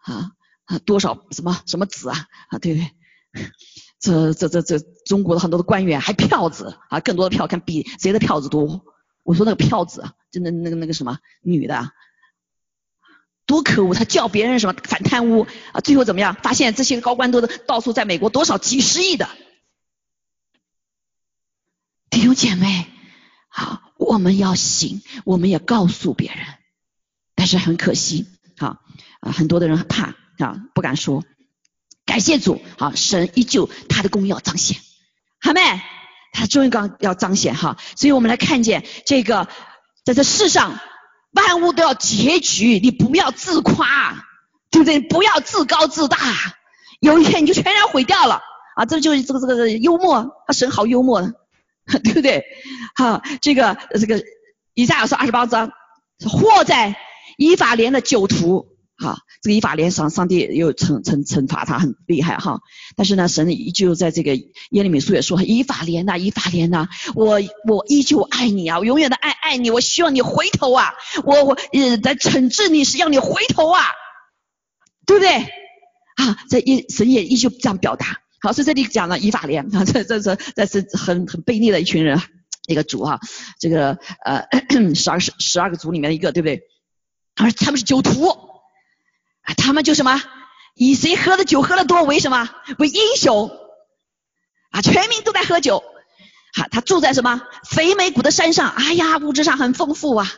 [0.03, 0.33] 啊
[0.65, 2.27] 啊，多少什么什么子啊？
[2.51, 2.91] 啊，对不对？
[4.01, 8.85] 这这这这，中国的很多的官员还票子啊，更多的票，看比谁的票子多。
[9.23, 11.91] 我说那个票子，就那那个那个什么女的，
[13.45, 13.95] 多可恶！
[13.95, 16.35] 他叫别人什么反贪污啊，最后怎么样？
[16.35, 19.29] 发现这些高官都是到处在美国多少几十亿的
[22.11, 22.87] 弟兄姐妹。
[23.49, 26.47] 好，我们要行，我们也告诉别人，
[27.35, 28.27] 但是很可惜，
[28.59, 28.79] 好
[29.21, 31.25] 啊，很多的人怕啊，不敢说。
[32.07, 34.79] 感谢主，好，神依旧他的功要彰显，
[35.41, 35.61] 好没？
[36.33, 39.49] 他终于刚要彰显哈，所以我们来看见这个，
[40.05, 40.79] 在这世上
[41.33, 44.25] 万物都要结局，你不要自夸，
[44.71, 45.01] 对不对？
[45.01, 46.19] 不要自高自大，
[47.01, 48.41] 有一天你就全然毁掉了
[48.77, 48.87] 啊！
[48.87, 50.17] 这就是这个这个幽默，
[50.47, 51.35] 啊，神好幽默。
[52.03, 52.43] 对不对？
[52.97, 54.21] 好，这个这个
[54.75, 55.71] 以赛亚说二十八章，
[56.29, 56.97] 祸在
[57.39, 58.76] 以法莲的酒徒。
[58.99, 62.61] 好，这个以法莲上上帝又惩惩惩罚他很厉害哈。
[62.97, 73.83] 但是呢，神依旧在这个耶利米书也说，以法莲呐，以法莲呐，我我依旧爱你啊，我永远的爱爱你，我希望你回头啊，我我呃来惩治你是要你回头啊，
[75.05, 75.31] 对不对？
[76.17, 78.23] 啊，在一神也依旧这样表达。
[78.41, 82.19] 好，所以这里讲了以法莲 啊，这这这这是很很卑劣的一群人，
[82.67, 83.21] 一个族啊，
[83.61, 84.47] 这个呃
[84.97, 86.63] 十二十十二个族里面的一个，对不对？
[87.39, 88.27] 而他们是酒徒
[89.47, 90.23] 啊，他们就什么
[90.75, 93.51] 以谁喝的酒喝的多为什么为英雄
[94.71, 94.83] 啊？
[94.83, 95.83] 全民都在喝酒，
[96.55, 98.71] 好，他住在什么肥美谷的山上？
[98.71, 100.29] 哎呀，物质上很丰富啊，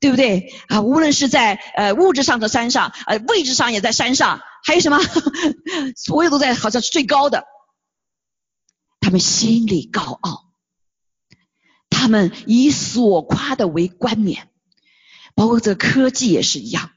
[0.00, 0.82] 对不对啊？
[0.82, 4.42] 无论是在呃物质上的山上，呃位置上也在山上。
[4.64, 4.98] 还有什么？
[5.96, 7.44] 所有都在好像是最高的，
[8.98, 10.50] 他们心里高傲，
[11.88, 14.48] 他们以所夸的为冠冕，
[15.36, 16.90] 包括这科技也是一样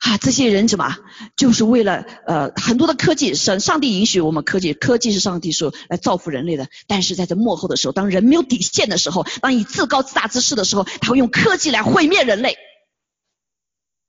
[0.00, 0.18] 啊。
[0.18, 0.96] 这些人什么？
[1.36, 6.68] 就是为了呃很多的科技，神上帝允许我们科技，科技是上帝说来造福人类的。
[6.86, 12.56] 但是在这幕后的时候，当人没有底线的时候，当以自高自大之势的时候，他会用科技来毁灭人类。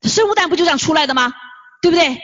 [0.01, 1.31] 生物弹不就这样出来的吗？
[1.81, 2.19] 对不对？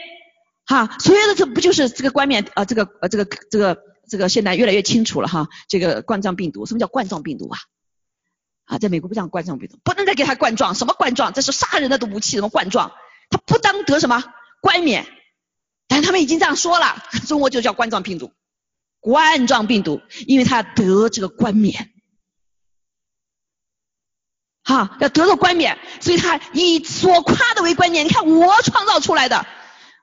[0.65, 2.65] 哈，所有的这不就是这个冠冕啊？
[2.65, 3.77] 这个呃，这个这个
[4.09, 5.47] 这个现在越来越清楚了哈。
[5.69, 7.57] 这个冠状病毒，什么叫冠状病毒啊？
[8.65, 11.31] 啊，在美国不讲冠状病毒，不能再给他冠状，什么冠状？
[11.31, 12.91] 这是杀人的武器，什么冠状？
[13.29, 14.23] 他不当得什么
[14.61, 15.05] 冠冕？
[15.87, 18.33] 但他们已经这样说了，中国就叫冠状病毒，
[18.99, 21.93] 冠状病毒，因为他得这个冠冕，
[24.63, 28.05] 哈，要得到冠冕，所以他以所夸的为冠冕。
[28.05, 29.45] 你看我创造出来的。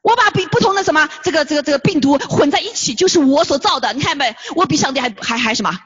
[0.02, 3.94] 我把比不同的什么这个这个这个病毒混在一起，就是我所造的。
[3.94, 4.36] 你看没？
[4.54, 5.78] 我比上帝还还还什么？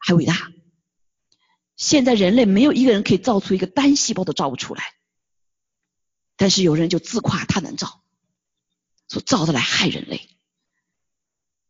[0.00, 0.34] 还伟大。
[1.76, 4.82] 现在人类没有一个人可以造出一个单细胞都造不出来，
[6.36, 8.02] 但是有人就自夸他能造，
[9.08, 10.28] 说造的来害人类。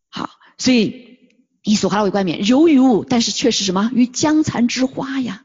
[0.08, 1.18] 好，所以
[1.62, 3.90] 以所夸为冠冕，柔于物，但是却是什么？
[3.94, 5.44] 与江蚕之花呀。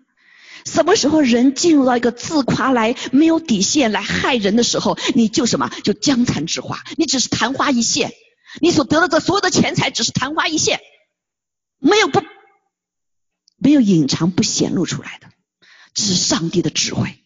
[0.65, 8.13] 什么时候人进入到一个自夸来没有底线来害人的时候，你就什么就江蚕之花，你只是昙花一现，
[8.61, 10.81] 你所得到的所有的钱财只是昙花一现，
[11.77, 12.21] 没有不
[13.57, 15.29] 没有隐藏不显露出来的，
[15.93, 17.18] 这是上帝的智慧。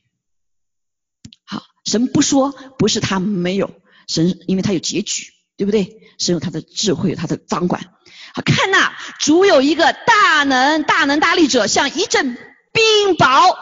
[1.93, 3.69] 神不说不是他没有
[4.07, 6.01] 神，因为他有结局，对不对？
[6.17, 7.83] 神有他的智慧，有他的掌管。
[8.33, 12.35] 好，看呐，主有一个大能大能大力者，像一阵。
[12.73, 13.55] 冰雹，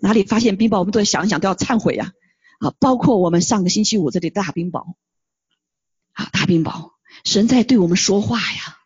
[0.00, 2.10] 哪里发现冰雹，我们都要想一想，都要忏悔呀！
[2.58, 4.96] 啊，包括我们上个星期五这里大冰雹，
[6.14, 6.90] 啊，大冰雹，
[7.22, 8.78] 神在对我们说话呀。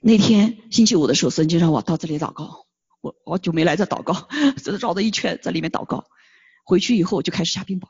[0.00, 2.66] 那天星期五的时候，神就让我到这里祷告，
[3.00, 4.28] 我好久没来这祷告，
[4.62, 6.04] 这绕着一圈在里面祷告。
[6.64, 7.88] 回去以后就开始下冰雹，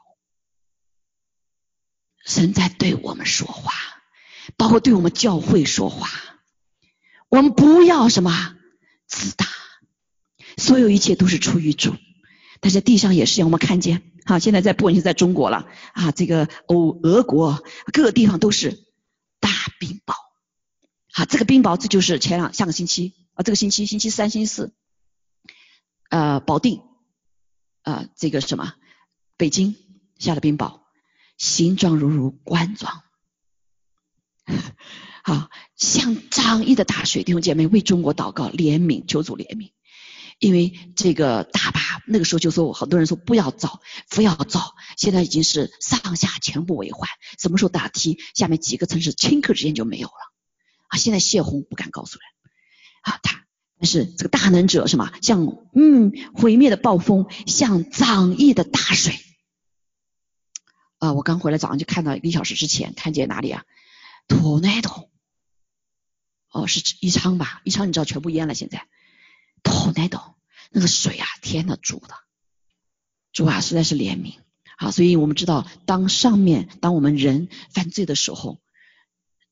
[2.25, 3.73] 神在对我们说话，
[4.57, 6.09] 包括对我们教会说话，
[7.29, 8.57] 我们不要什么。
[9.13, 9.45] 自大，
[10.57, 11.97] 所有一切都是出于主，
[12.61, 18.85] 但是地上也是让我们看见，啊，现在在不管是在中国了，啊，这个欧俄国各个地方都是
[19.41, 19.51] 大
[19.81, 20.15] 冰雹，
[21.13, 24.73] 好，这个冰雹这就是前两下个星期啊，这个星期星期三、星期四，
[26.09, 26.81] 呃，保定，
[27.83, 28.75] 啊，这个什么，
[29.37, 29.77] 北京
[30.19, 30.81] 下了冰雹，
[31.39, 33.03] 形状如如冠状，
[35.25, 39.73] 好，像涨溢的大水，弟兄姐妹为中国祷告，怜悯，求主怜悯。
[40.39, 47.11] 因为这个大坝那个时候就说，好多人说不要造，不要造，现在已经是上下全部为患。
[47.39, 50.33] 什么时候大堤下面几个城市顷刻之间就没有了？
[50.89, 52.27] 啊，现在泄洪不敢告诉人。
[53.03, 53.40] 啊，他
[53.81, 55.11] 但是这个大能者什么？
[55.23, 59.19] 像嗯毁灭的暴风，像涨溢的大水。
[60.99, 63.65] 啊，我刚回来早上就看到一个小时之前看见哪里啊？
[64.29, 65.09] 土那桶。
[66.51, 67.63] 哦，是宜昌吧？
[67.65, 68.87] 宜昌你知道全部淹了现在。
[69.63, 70.21] 头那懂
[70.71, 72.15] 那个水啊，天呐，主的
[73.33, 74.35] 主啊，实在是怜悯
[74.77, 74.91] 啊！
[74.91, 78.61] 所以我们知道，当上面当我们人犯罪的时候，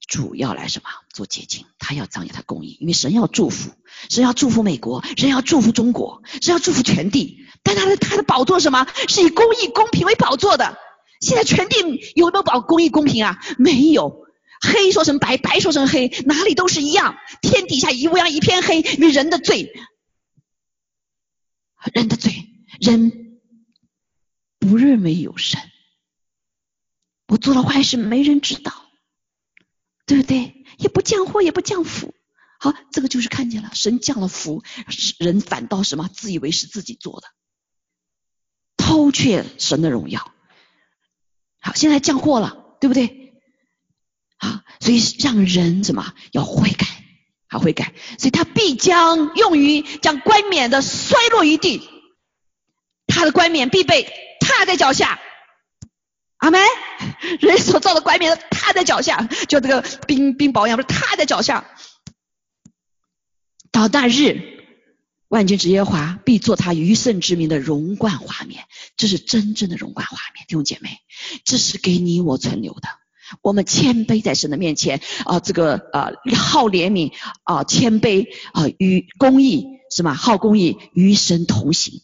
[0.07, 1.67] 主要来什么做洁净？
[1.79, 3.73] 他要彰显他公义，因为神要祝福，
[4.09, 7.47] 神要祝福美国，神要祝福中国，神要祝福全地。
[7.63, 8.87] 但他的他的宝座什么？
[9.09, 10.79] 是以公义公平为宝座的。
[11.21, 11.77] 现在全地
[12.15, 13.39] 有没有保公义公平啊？
[13.59, 14.25] 没有，
[14.61, 17.17] 黑说成白，白说成黑，哪里都是一样。
[17.43, 19.73] 天底下一乌鸦一片黑，因为人的罪。
[21.93, 22.33] 人的罪，
[22.81, 23.41] 人
[24.59, 25.61] 不认为有神，
[27.29, 28.73] 我做了坏事没人知道，
[30.07, 30.65] 对不对？
[30.79, 32.15] 也不降祸，也不降福，
[32.59, 34.63] 好，这个就是看见了，神降了福，
[35.19, 37.29] 人反倒什么自以为是自己做的，
[38.77, 40.33] 偷窃神的荣耀。
[41.61, 43.35] 好，现在降祸了，对不对？
[44.39, 46.87] 啊，所以让人什么要悔改。
[47.51, 51.89] 他会改，所以他必将用于将冠冕的摔落于地，
[53.07, 54.03] 他的冠冕必被
[54.39, 55.19] 踏在脚下。
[56.37, 56.61] 阿门。
[57.41, 61.65] 人所造的冠冕踏在脚下，就这个冰冰雹一样，不是踏在脚下。
[63.87, 64.43] 到那日，
[65.29, 68.65] 万军之耶华必做他余圣之名的荣冠华冕，
[68.97, 70.99] 这是真正的荣冠华冕，弟兄姐妹，
[71.45, 72.89] 这是给你我存留的。
[73.43, 77.13] 我们谦卑在神的面前啊，这个啊好怜悯
[77.45, 80.15] 啊，谦卑啊与公义是吗？
[80.15, 82.01] 好公义与神同行，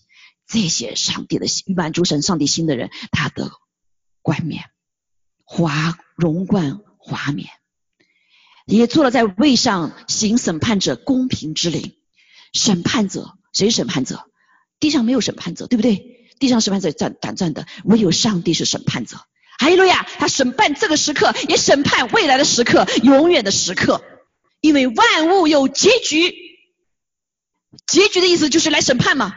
[0.47, 3.51] 这些上帝的心满足神上帝心的人，他的
[4.21, 4.65] 冠冕
[5.45, 7.49] 华荣冠华冕，
[8.65, 11.95] 也做了在位上行审判者公平之灵。
[12.53, 14.31] 审判者谁审判者？
[14.81, 16.29] 地上没有审判者，对不对？
[16.39, 19.19] 地上审判者短短暂的，唯有上帝是审判者。
[19.59, 20.03] 哈利路亚！
[20.19, 24.03] 他审判这个时刻，也审判未来的时刻，永远的时刻。
[24.61, 26.35] 因为万物有结局，
[27.87, 29.35] 结局的意思就是来审判嘛，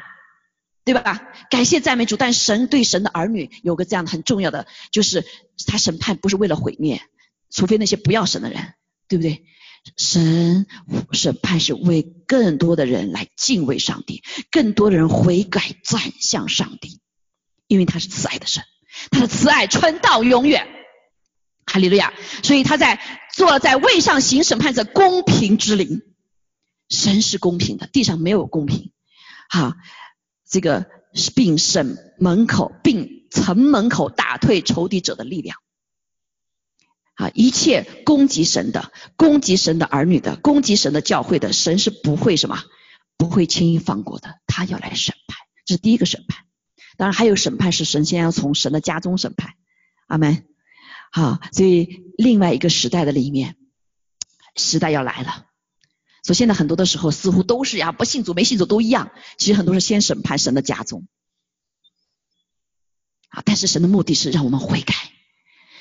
[0.86, 1.22] 对吧？
[1.50, 5.24] 感谢赞美主，但神对神的儿女有个这样的很重要的，就是
[5.68, 7.02] 他审判不是为了毁灭，
[7.52, 8.74] 除非那些不要神的人，
[9.08, 9.46] 对不对？
[9.96, 10.68] 神
[11.14, 17.00] 审判是为更多的人来敬畏上帝，更多的人悔改转向上帝，
[17.68, 18.64] 因为他是慈爱的神。
[19.12, 20.68] 他的慈爱存到永远，
[21.66, 22.14] 哈利路亚。
[22.44, 23.00] 所以他在
[23.34, 26.02] 坐在位上行审判者公平之灵，
[26.90, 28.92] 神是公平的，地上没有公平。
[29.50, 29.74] 好，
[30.50, 30.88] 这个
[31.34, 35.58] 并审门口，并城门口打退仇敌者的力量。
[37.18, 42.64] 啊，一切攻击神的、攻击神的儿女的、攻击神的教会的，神是不会什么，
[43.18, 44.40] 不会轻易放过的。
[44.46, 46.46] 他要来审判，这是第一个审判。
[46.96, 49.56] 当然还有审判是神仙要从神的家中审判，
[50.06, 50.46] 阿门。
[51.12, 53.56] 好，所以另外一个时代的里面，
[54.56, 55.46] 时代要来了。
[56.22, 59.10] 所以现在很多的时候似乎都是呀，不信主没信主都一样。
[59.40, 61.08] 其实很多是先审判神的家中，
[63.30, 64.94] 啊，但是神的目的是让我们悔改，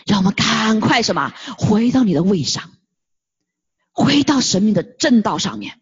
[0.07, 2.71] 让我们赶快什么回到你的位上，
[3.93, 5.81] 回到神命的正道上面。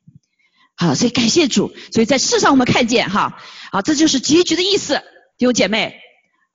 [0.76, 1.72] 好，所以感谢主。
[1.92, 3.38] 所以在世上我们看见哈，
[3.70, 5.00] 好，这就是结局的意思。
[5.36, 6.00] 弟兄姐妹，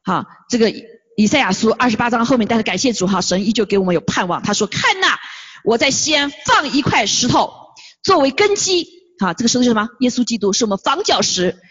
[0.03, 0.73] 好，这个
[1.15, 4.41] 以赛亚书二十八章后面，但是感谢主哈，神依旧给我们有盼望。
[4.41, 5.07] 他说：“看呐，
[5.63, 7.53] 我在西安放一块石头
[8.03, 8.87] 作为根基，
[9.19, 9.89] 哈，这个石头是什么？
[9.99, 11.61] 耶稣基督是我们房角石，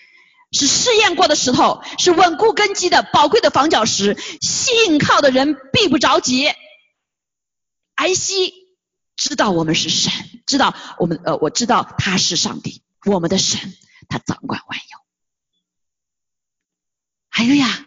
[0.50, 4.16] 是试验过的石头，是稳固根基的宝贵的房角石。
[4.40, 6.48] 信靠的人必不着急。
[7.94, 8.54] 安息，
[9.16, 10.12] 知道我们是神，
[10.46, 13.74] 知道我们呃，我知道他是上帝，我们的神，
[14.08, 14.84] 他掌管万有。”
[17.28, 17.84] 还有呀，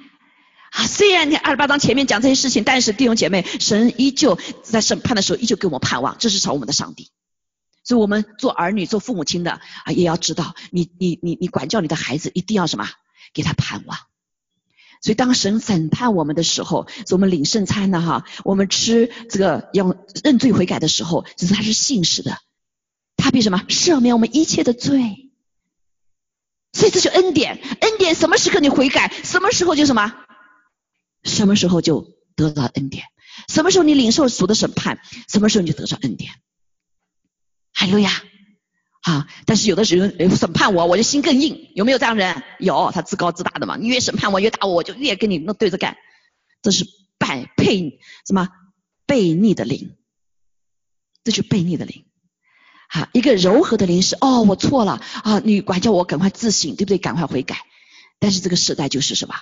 [0.72, 7.12] 啊，虽然你二十八章前面讲这些事情，但是弟兄姐妹，神依旧在审判的时候依旧给我们盼望，这是找我们的上帝。
[7.84, 12.88] 所以我们做儿女、做父母亲的啊，也要知道，你你你你管教你的孩子，一定要什么，
[13.34, 13.98] 给他盼望。
[15.02, 22.38] 所以当神审判我们的时候，所以我们领圣餐的哈，我们吃这个要认罪悔改的时候，其实他是信实的，
[23.18, 25.32] 他比什么赦免我们一切的罪。
[26.74, 30.14] 所以这是恩典，恩典什么时刻你悔改，什么时候就什么，
[31.24, 33.06] 什么时候就得到恩典。
[33.50, 36.32] 什么时候你领受主的审判，什么时候你就得上恩典。
[37.74, 38.12] 海路亚，
[39.02, 39.28] 啊！
[39.46, 42.44] 但是有的时候审判我，我就心更硬，有没有这样人？
[42.60, 43.78] 有，他自高自大的嘛。
[43.78, 45.98] 你越审判我，越打我，我就越跟你那对着干。
[46.62, 46.86] 这是
[47.18, 48.50] 败配什么
[49.08, 49.96] 悖逆的灵，
[51.24, 52.06] 这就悖逆的灵。
[52.90, 56.98] 好，一个柔和的灵是哦，我错了啊，你管教我，赶快自省，对不对？
[56.98, 57.58] 赶快悔改。
[58.20, 59.36] 但是这个时代就是什么？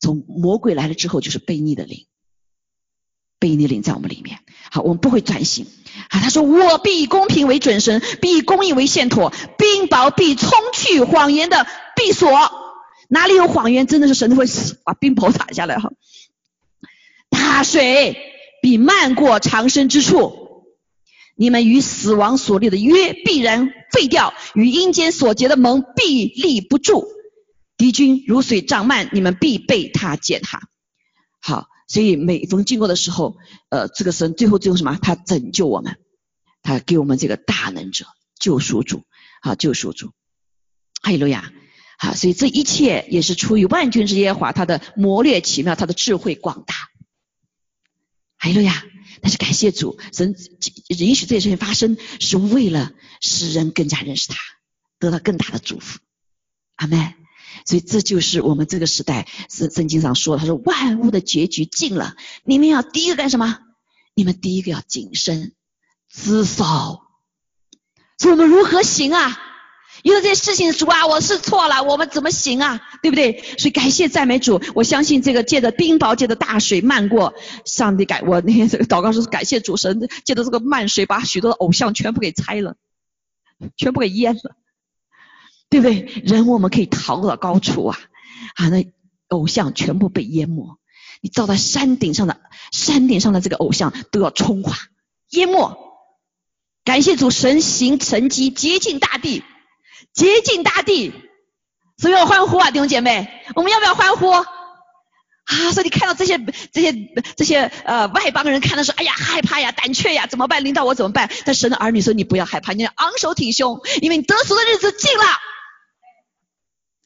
[0.00, 2.06] 从魔鬼来了之后，就是悖逆的灵，
[3.40, 4.38] 悖逆灵在我们里面。
[4.70, 5.66] 好，我们不会转型。
[6.08, 11.66] 啊，他说我必以公平为准绳，必以公义为线砣，冰雹必冲去谎言的
[11.96, 12.30] 闭锁。
[13.08, 14.44] 哪里有谎言，真的是神都会
[14.84, 15.90] 把冰雹打下来哈。
[17.30, 18.16] 大水
[18.62, 20.46] 必漫过长生之处。
[21.40, 27.06] 你们与死亡所立的约必然废掉，与阴间所结的盟必立不住。
[27.76, 30.68] 敌军如水涨漫，你们必被他践踏。
[31.88, 33.38] 所以每逢经过的时候，
[33.70, 34.96] 呃，这个神最后最后什么？
[35.00, 35.96] 他拯救我们，
[36.62, 38.04] 他给我们这个大能者
[38.38, 39.04] 救赎主，
[39.40, 40.12] 啊救赎主。
[41.00, 41.50] 哈利路亚！
[41.96, 46.74] 啊，所以这一切也是出于万军之耶和华，他的谋略奇妙，他的智慧广大。
[48.36, 48.84] 哈利路亚！
[49.22, 50.36] 但是感谢主，神
[50.98, 54.36] 允许这些事情发生，是为了使人更加认识他，
[54.98, 55.98] 得到更大的祝福。
[56.76, 57.14] 阿门。
[57.64, 63.58] 所以这就是我们这个时代，是圣经上说，他说万物的结局近了，你们要第一个干什么？
[64.14, 65.52] 你们第一个要谨慎
[66.10, 67.00] 自守。
[68.18, 69.38] 所以我们如何行啊？
[70.04, 72.80] 遇到这些事情，主啊，我是错了，我们怎么行啊？
[73.02, 73.42] 对不对？
[73.58, 77.34] 所以感谢赞美主，我相信这个借着冰雹，借着大水漫过，
[77.64, 82.76] 上帝改我那天祷告说感谢主神，借着这个漫水把许多的偶像全部给拆了，
[83.76, 84.56] 全部给淹了，
[85.70, 86.00] 对不对？
[86.24, 87.98] 人我们可以逃到高处啊，
[88.54, 88.90] 啊，那
[89.28, 90.78] 偶像全部被淹没，
[91.20, 92.40] 你造在山顶上的
[92.72, 94.76] 山顶上的这个偶像都要冲垮
[95.30, 95.76] 淹没，
[96.84, 99.42] 感谢主神行神迹，洁净大地。
[100.14, 101.12] 洁净大地，
[101.96, 104.30] 所以要欢呼啊，弟兄姐妹，我们要不要欢呼？
[104.30, 104.44] 啊，
[105.72, 106.38] 所以你看到这些
[106.72, 106.94] 这些
[107.36, 110.64] 这些呃外邦人看的时候，哎呀害怕呀，胆怯呀，怎么办？
[110.64, 111.30] 领导我怎么办？
[111.44, 115.24] 但神的儿女说你不要害怕，你昂首挺胸，因为你得赎的日子近了。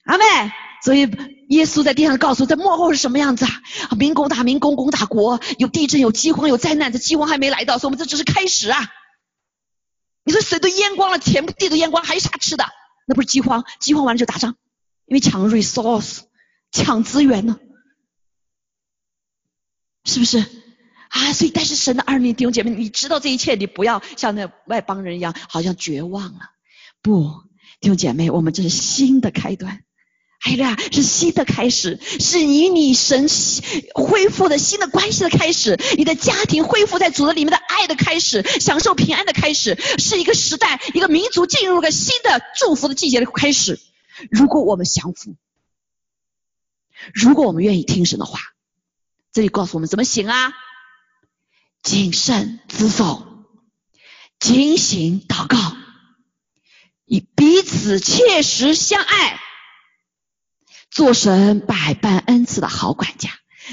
[0.05, 0.24] 阿妹，
[0.82, 1.03] 所以
[1.48, 3.50] 耶稣在地上告诉，在幕后是什么样子啊？
[3.96, 8.90] 民攻打民，攻攻打国，有地震，有饥荒，有灾难，这饥荒还没来到，所以我们这只是开始啊。
[10.24, 12.64] 你说水都淹光了，全部地都淹光，还有啥吃的？
[13.07, 14.57] 那不是饥荒，饥荒完了就打仗，
[15.07, 16.20] 因为抢 resource，
[16.70, 17.59] 抢资源呢，
[20.05, 20.38] 是不是？
[21.09, 26.40] 啊，所以但是神的儿女弟兄姐妹，你知道这一切，你不要像那外邦人一样，好像绝望了。
[27.03, 27.42] 不，
[27.80, 29.84] 弟兄姐妹，我们这是新的开端，
[30.45, 33.26] 哎呀，是新的开始，是与你神
[33.95, 37.61] 恢复的新的关系的开始，你的家庭恢复在主的里面的。
[37.72, 43.80] 爱的开始，享受平安的开始，是一个时代，一个民族进入个新的祝福的季节的开始。
[44.30, 45.34] 如果我们降服，
[47.12, 48.38] 如果我们愿意听神的话，
[49.32, 50.53] 这里告诉我们怎么行啊？
[51.82, 53.26] 谨慎自守，
[54.38, 55.57] 警醒祷告，
[57.05, 59.40] 以彼此切实相爱，
[60.93, 63.30] 做神百般恩赐的好管家。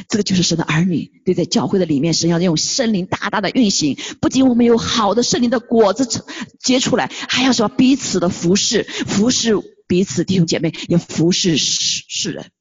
[0.07, 6.23] 这个就是神的儿女，对，在教会的里面，神要用圣灵大大的运行，不仅我们有好的圣灵的果子
[6.59, 9.55] 结出来，还要什么彼此的服侍，服侍
[9.87, 12.51] 彼此弟兄姐妹，也服侍世世人，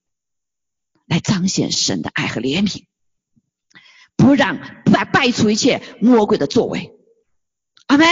[1.07, 2.85] 来彰显神的爱和怜悯，
[4.17, 6.93] 不让败败除一切魔鬼的作为，
[7.87, 8.07] 阿门。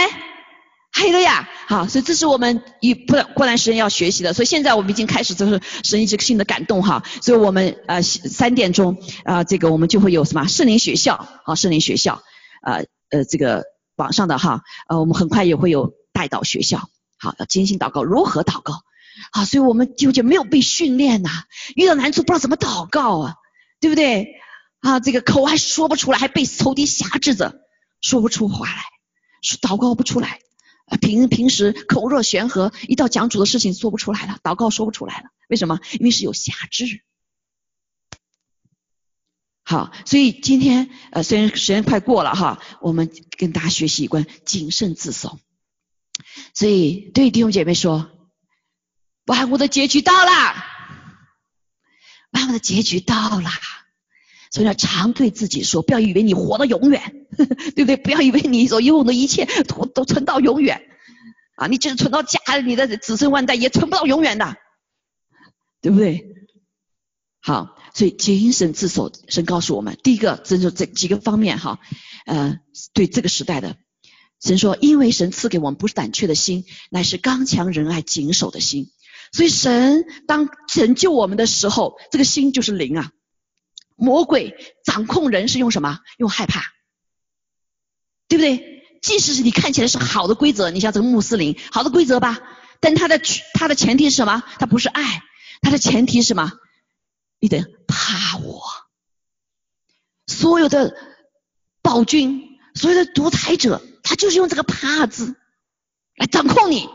[0.97, 10.47] 还有呀，好，所以这是我们以不过段时间要学习的，所以现在我们已经开始就是神一直新的感动哈，所以我们呃三点钟啊这个我们就会有什么？
[10.47, 11.27] 圣灵学校。
[11.45, 12.23] 啊圣灵学校。
[12.63, 13.63] 呃呃这个
[13.95, 14.63] 网上的哈。
[14.89, 16.89] 呃我们很快也会有带导学校，
[17.19, 18.81] 好要精心祷告如何祷告？
[19.33, 21.29] 啊，所以我们就就没有被训练呐，
[21.75, 23.35] 遇到难处不知道怎么祷告啊，
[23.79, 24.33] 对不对？
[24.79, 27.53] 啊这个口还说不出来，还被仇敌辖制着，
[28.01, 28.81] 说不出话来，
[29.43, 30.39] 说祷告不出来。
[31.01, 35.79] 平平时口若悬河，一到讲主的事情说不出来了，祷告说不出来了，为什么？
[35.99, 37.03] 因为是有辖制。
[39.63, 45.39] 好，所以今天呃，虽然时间快过了哈，我们跟大家学习一关谨慎自守。
[46.53, 48.09] 所以对弟兄姐妹说，
[49.25, 50.63] 万物的结局到了，
[52.31, 53.49] 万物的结局到了。
[54.51, 57.27] 所以要常对自己说，不要以为你活到永远，
[57.75, 57.97] 对不对？
[57.97, 60.81] 不要以为你所拥有的一切都都存到永远
[61.55, 61.67] 啊！
[61.67, 64.55] 你即使存到家，你的子孙万代也存不到永远的，
[65.81, 66.23] 对不对？
[67.41, 71.79] 好，所以精神自守，神告诉我们，第一个，这就这几个方面哈，
[72.25, 72.59] 呃，
[72.93, 73.77] 对这个时代的，
[74.41, 78.91] 神说，因为神赐给我们不是胆怯的心，乃是刚强仁爱谨守的心。
[79.33, 83.11] 所以神当拯救我们的时候，这个心就是灵啊。
[83.97, 85.99] 魔鬼掌控人是用什么？
[86.17, 86.61] 用害怕，
[88.29, 88.83] 对不对？
[89.01, 92.39] 即使是你看起来是好的规则，你像这个穆斯林，好的规则吧，
[92.79, 93.19] 但他的
[93.53, 94.43] 他的前提是什么？
[94.59, 95.23] 他不是爱，
[95.61, 96.51] 他的前提是什么？
[97.39, 98.63] 你得怕我。
[100.25, 100.95] 所有的
[101.81, 105.35] 暴君，所有的独裁者，他就是用这个怕字
[106.15, 106.89] 来掌控你。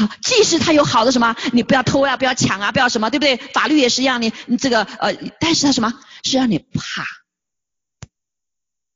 [0.00, 3.36] 好，即使他有好的什么，你不要偷啊，不要抢啊，不要什么，对不对？
[3.52, 5.92] 法律也是一样，你你这个呃，但是他什么
[6.22, 7.04] 是让你怕，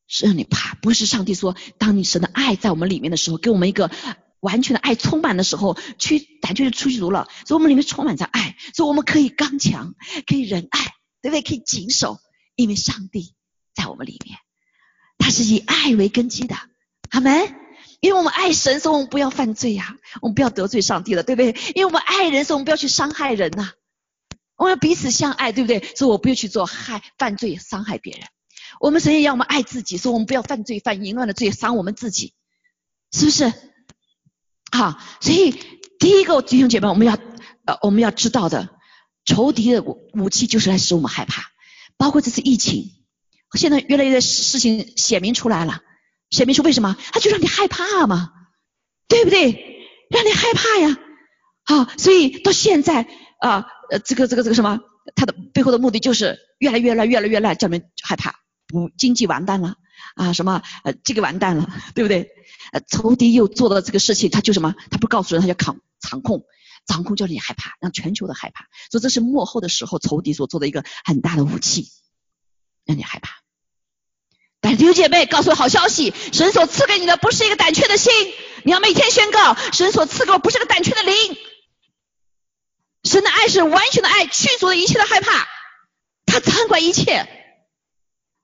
[0.08, 3.90] 是让你怕，不是上帝说，当你神的爱在我们里面的时候，给我们一个
[4.40, 9.94] 完全的爱充满的时候，去胆怯就出去读了，所以我们里面充满着爱，所以我们可以刚强，
[10.26, 10.80] 可以仁爱，
[11.20, 11.42] 对不对？
[11.42, 12.18] 可以谨守，
[12.56, 13.34] 因为上帝
[13.74, 14.38] 在我们里面，
[15.18, 16.56] 他是以爱为根基的，
[17.10, 17.63] 阿门。
[18.04, 21.56] 因为我们爱神，所以我们不要犯罪呀，我们不要得罪上帝了，对不对？
[21.74, 23.72] 因为我们爱人，所以我们不要去伤害人呐。
[24.56, 25.82] 我们要彼此相爱，对不对？
[25.96, 28.26] 所以我不要去做害犯罪、伤害别人。
[28.78, 32.34] 我们神也要我们爱自己，所以我们不要犯罪、犯淫乱的罪，伤我们自己，
[33.10, 33.50] 是不是？
[34.70, 35.52] 好，所以
[35.98, 37.16] 第一个弟兄姐妹，我们要
[37.64, 38.68] 呃，我们要知道的，
[39.24, 41.44] 仇敌的武武器就是来使我们害怕，
[41.96, 42.90] 包括这次疫情，
[43.54, 45.80] 现在越来越事情显明出来了。
[46.34, 46.96] 显明出为什么？
[47.12, 48.32] 他就让你害怕嘛，
[49.08, 49.70] 对不对？
[50.10, 50.98] 让你害怕呀，
[51.64, 53.08] 好，所以到现在
[53.40, 53.66] 啊，
[54.04, 54.80] 这个这个这个什么，
[55.14, 58.34] 他的背后的目的就是越来越烂，越来越烂，叫人害怕，
[58.66, 59.76] 不经济完蛋了
[60.16, 62.28] 啊，什么呃这个完蛋了，对不对？
[62.72, 64.74] 呃，仇敌又做了这个事情，他就什么？
[64.90, 66.44] 他不告诉人，他要扛掌控，
[66.86, 71.88] 掌控叫你害怕，让全球的害怕，所以这是幕后的时候仇敌所做的一个很大的武器，
[72.84, 73.43] 让你害怕。
[74.64, 78.10] 但弟兄姐妹，告诉我好消息，神所赐给你的不是一个胆怯的心，
[78.62, 81.14] 你要每天宣告，神所赐给我不是个胆怯的灵，
[83.02, 85.46] 神的爱是完全的爱，驱逐了一切的害怕，
[86.24, 87.28] 他掌管一切，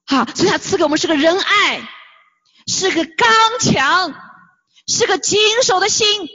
[0.04, 1.88] 好，所以他赐给我们是个仁爱，
[2.66, 4.12] 是个刚强，
[4.86, 6.28] 是个谨守的心，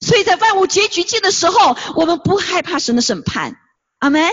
[0.00, 3.56] 所以在万物结局尽的时候，我们不害怕神的审判，
[3.98, 4.32] 阿门。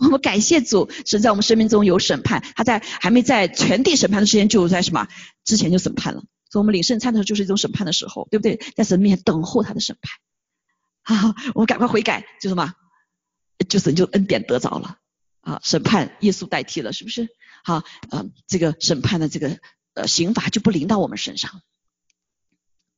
[0.00, 5.06] 我们感谢主，神在我们生命中有审判，他在还没在全地审判的时间，就在什么
[5.44, 6.22] 之前就审判了。
[6.50, 8.60] 所以，我们领圣餐的时候就是一种审判的时候，对不对？
[8.74, 11.16] 在神面前等候他的审判。
[11.16, 12.74] 好，我们赶快悔改，就什么，
[13.68, 14.96] 就神就恩典得着了
[15.42, 17.28] 啊，审判耶稣代替了，是不是？
[17.62, 19.58] 好，嗯，这个审判的这个
[19.94, 21.60] 呃刑罚就不临到我们身上。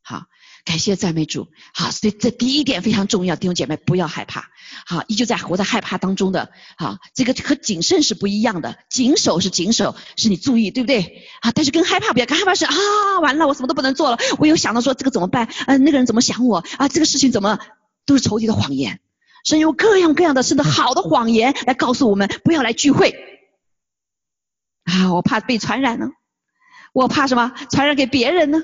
[0.03, 0.25] 好。
[0.65, 4.49] 感谢赞美主，好，所以这第一点非常重要，弟兄姐妹不要害怕，
[4.87, 11.27] 好，依旧在活在害怕当中的，好，这个和谨慎是不一样的，谨守是谨守，是你注意，对不对？
[11.41, 12.75] 啊，但是跟害怕不要，跟害怕是啊，
[13.21, 15.49] 完了，我什么都不能做了，我又想到说这个怎么办？
[15.67, 16.59] 嗯，那个人怎么想我？
[16.79, 17.59] 啊，这个事情怎么
[18.07, 19.01] 都是仇敌的谎言，
[19.45, 23.17] 神用各样各样的甚至 好的谎言来告诉我们不要来聚会，
[24.85, 26.11] 啊，我怕被传染呢，
[26.93, 27.53] 我怕什么？
[27.69, 28.61] 传染给别人呢？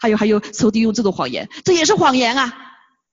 [0.00, 2.56] 还有还有，仇敌用这种谎言，这也是谎言啊，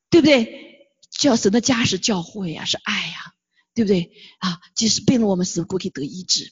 [0.10, 0.64] 对不对？
[1.12, 3.34] 叫神的家是教会呀，是爱呀，
[3.76, 4.12] 对不对？
[4.40, 6.52] 啊，即使病了，我们神可以得医治。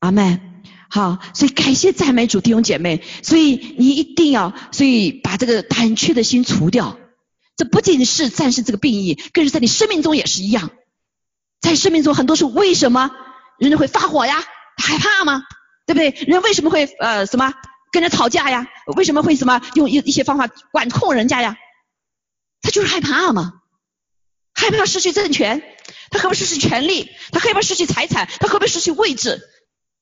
[0.00, 0.62] 阿门。
[0.90, 3.02] 好，所以感谢赞美主弟兄姐妹。
[3.22, 6.98] 所以你一定要，所以把这个胆怯的心除掉。
[7.56, 10.70] 这不仅是战胜这个病疫，更是在你生命中也是一样。
[11.60, 13.10] 在生命中，很多时候为什么
[13.58, 14.42] 人会发火呀？
[14.76, 15.44] 害怕吗？
[15.86, 16.10] 对不对？
[16.26, 17.54] 人为什么会呃什么？
[17.92, 18.66] 跟人吵架呀？
[18.96, 21.56] 为什么会什么用一一些方法管控人家呀？
[22.62, 23.60] 他就是害怕嘛，
[24.54, 25.62] 害怕失去政权，
[26.10, 29.40] 他害怕失去权利，他害怕失去财产，他害怕失去位置，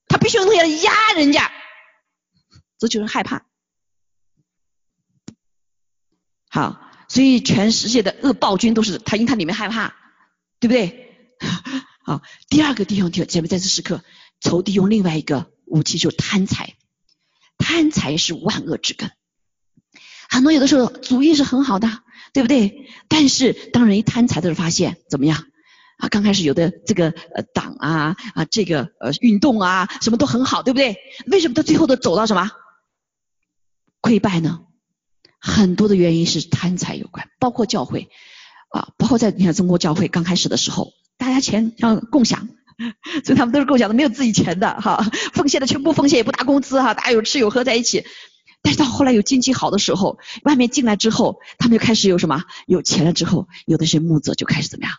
[0.07, 1.51] 他必须用东西来压人家，
[2.79, 3.45] 这就是害怕。
[6.49, 9.95] 好，所以全世界的恶暴君都是他，因他里面害怕，
[10.59, 11.37] 对不对？
[12.05, 14.03] 好，第二个弟兄姐妹在这时刻，
[14.39, 16.75] 仇敌用另外一个武器就是贪财。
[17.61, 19.11] 贪财是万恶之根，
[20.29, 21.87] 很多有的时候主意是很好的，
[22.33, 22.89] 对不对？
[23.07, 25.45] 但是当人一贪财的时候，发现怎么样？
[25.97, 30.97] 啊，刚开始有的这个呃党啊啊这个呃运动啊什么都很好，对不对？
[31.27, 32.49] 为什么到最后都走到什么
[34.01, 34.61] 溃败呢？
[35.39, 38.09] 很多的原因是贪财有关，包括教会
[38.69, 42.49] 啊，包括在你看中国教会刚开始的时候，大家钱要共享。
[43.23, 45.03] 所以他们都是共享的，没有自己钱的哈，
[45.33, 48.05] 奉献的全部奉献，也不拿工资哈，大家有吃有喝在一起。
[48.63, 54.93] 但是到后来有经济好的时候，外面进来之后，他们就开始有什么有钱了之后，有的些牧者就开始怎么样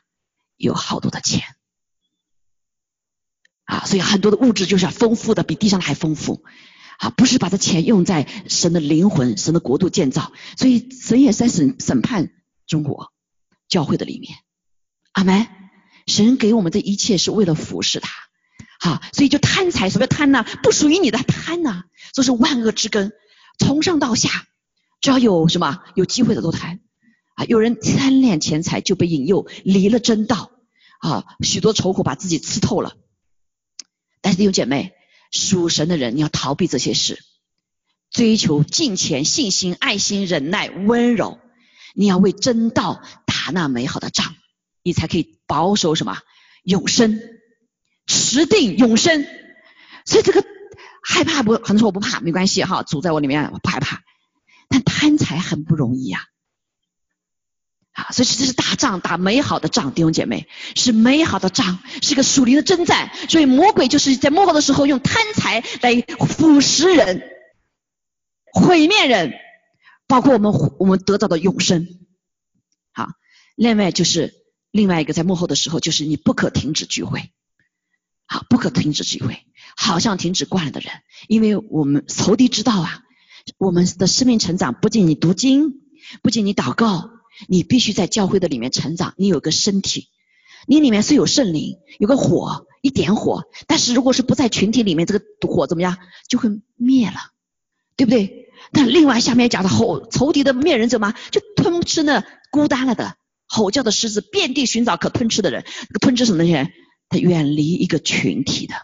[0.56, 1.42] 有好多的钱
[3.64, 6.42] 啊，所以很多的物质就是丰富的，比地上的还丰富
[6.98, 12.32] 啊，不是把这钱用在神的灵魂、神的国度建造，所以神也在审审判
[12.66, 13.12] 中国
[13.68, 14.34] 教会的里面。
[15.12, 15.61] 阿门。
[16.06, 18.10] 神给我们的一切是为了服侍他，
[18.80, 20.44] 好，所以就贪财，什么叫贪呢？
[20.62, 23.12] 不属于你的贪呢，就是万恶之根，
[23.58, 24.46] 从上到下，
[25.00, 26.80] 只要有什么有机会的都贪。
[27.34, 30.50] 啊，有人贪恋钱财，就被引诱离了真道
[31.00, 32.94] 啊，许多愁苦把自己刺透了。
[34.20, 34.92] 但是弟兄姐妹，
[35.30, 37.24] 属神的人，你要逃避这些事，
[38.10, 41.38] 追求金钱、信心、爱心、忍耐、温柔，
[41.94, 44.34] 你要为真道打那美好的仗，
[44.82, 46.18] 你才可以保守什么
[46.64, 47.20] 永生，
[48.06, 49.26] 持定永生。
[50.04, 50.44] 所以这个
[51.02, 54.02] 害怕不，很多人说我不怕，没关系哈，主在我里面，我不害怕。
[54.68, 56.24] 但贪财很不容易呀。
[57.92, 63.10] 啊，所以这是打仗，打美好的仗，弟兄姐妹，是美好的仗，是个属灵的征战。
[63.28, 67.22] 所以魔鬼就是在幕后的时候用贪财来腐蚀人、
[68.50, 69.34] 毁灭人，
[70.06, 71.86] 包括我们我们得到的永生。
[72.94, 73.08] 好，
[73.56, 74.32] 另外就是
[74.72, 77.30] 另外一个在幕后的时候，就是你不可停止聚会，
[78.26, 79.46] 好，不可停止聚会，
[79.76, 80.90] 好像停止惯了的人，
[81.28, 83.02] 因为我们仇敌知道啊，
[83.58, 85.74] 我们的生命成长不仅你读经，
[86.22, 87.10] 不仅你祷告。
[87.48, 90.08] 你必须在教会的里面成长，你有个身体，
[90.66, 93.44] 你里面是有圣灵，有个火，一点火。
[93.66, 95.96] 但是如果是不在群体里面，这个火怎么样，
[96.28, 97.14] 就会灭了，
[97.96, 98.50] 对不对？
[98.70, 103.16] 但另外下面讲的吼仇敌的灭人者嘛，就吞吃那孤单了的
[103.52, 105.64] 吼叫的狮子，遍地寻找可吞吃的人。
[105.66, 106.72] 那个吞吃什么人？
[107.10, 108.74] 他远离一个群体的。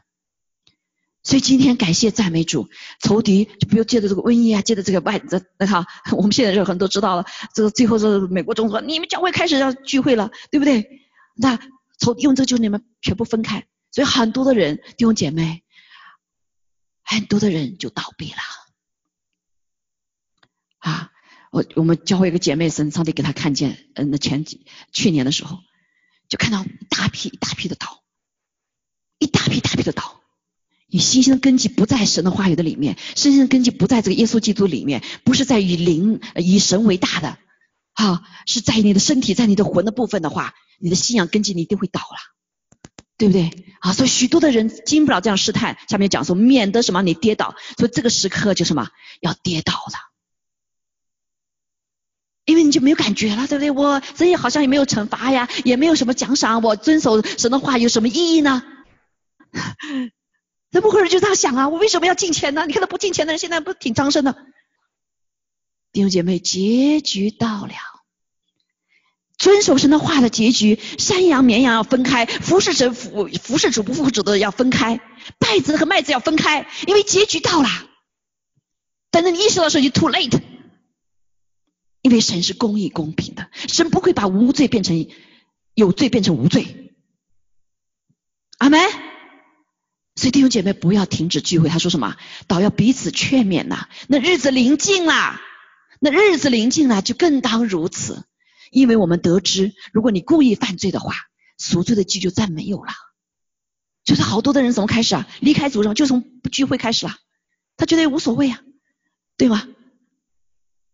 [1.23, 2.69] 所以今天感谢赞美主，
[3.01, 10.87] 仇敌就不用借着这个瘟疫啊，借着这个外这那哈， 我们现在就很多知道了，这个最后是美国总统，你们教会开始要聚会了，对不对？
[11.35, 11.59] 那
[11.99, 15.65] 仇用这个就你们全部分开，所以很多的人弟兄姐妹，
[17.03, 18.39] 很多的人就倒闭了。
[20.79, 21.11] 啊，
[21.51, 25.59] 我我们教会一个姐妹神上帝给她看见，嗯，那前几去年的时候，
[26.29, 28.03] 就看到大批一大批的倒，
[29.19, 30.21] 一大批大批的倒。
[30.91, 37.37] 你信心的根基不在神的话语的里面，信心的根基不在这个耶稣基督里面，不是在以灵以神为大的，
[37.93, 42.17] 啊，是在你的身体，在你的魂的部分的话，你的信仰根基你一定会倒了，
[43.19, 43.67] 对不对？
[43.81, 45.77] 啊，所以许多的人经不了这样试探。
[45.91, 48.89] 下面讲说，免得什么你跌倒，所以这个时刻就什么
[49.21, 50.08] 要跌倒的，因为
[52.69, 53.71] 你就没有感觉了，对不对？
[53.71, 58.63] 我神也好像也没有惩罚呀，也没有什么奖赏，我遵守神的话有什么意义呢？
[60.71, 61.69] 这不会人就这样想啊？
[61.69, 62.67] 我为什么要进钱呢？
[62.67, 64.37] 你看他不进钱的人，现在不挺张生的？
[65.93, 67.73] 弟兄姐妹，结局到了，
[69.39, 75.01] 遵守神的话的结局，山羊绵羊要分开，服侍神服服侍主不服主的要分开，
[75.41, 77.69] 稗子和麦子要分开，因为结局到了。
[79.11, 80.39] 等到你意识到时候就 too late，
[82.09, 85.07] 因为神是公义公平的，神不会把无罪变成
[85.75, 86.95] 有罪变成无罪。
[88.57, 88.81] 阿门。
[90.17, 91.69] 所以弟兄姐妹不要停止聚会。
[91.69, 92.17] 他说什么？
[92.47, 93.91] 倒要彼此劝勉呐。
[94.09, 95.39] 那日子临近了，
[96.01, 98.25] 那日子临近了，就更当如此。
[98.71, 101.15] 因为我们得知，如果你故意犯罪的话，
[101.59, 102.91] 赎罪的祭就再没有了。
[104.03, 105.29] 就是好多的人怎么开始啊？
[105.41, 107.15] 离开主上就从不聚会开始了。
[107.77, 108.63] 他觉得也无所谓啊，
[109.37, 109.69] 对吗？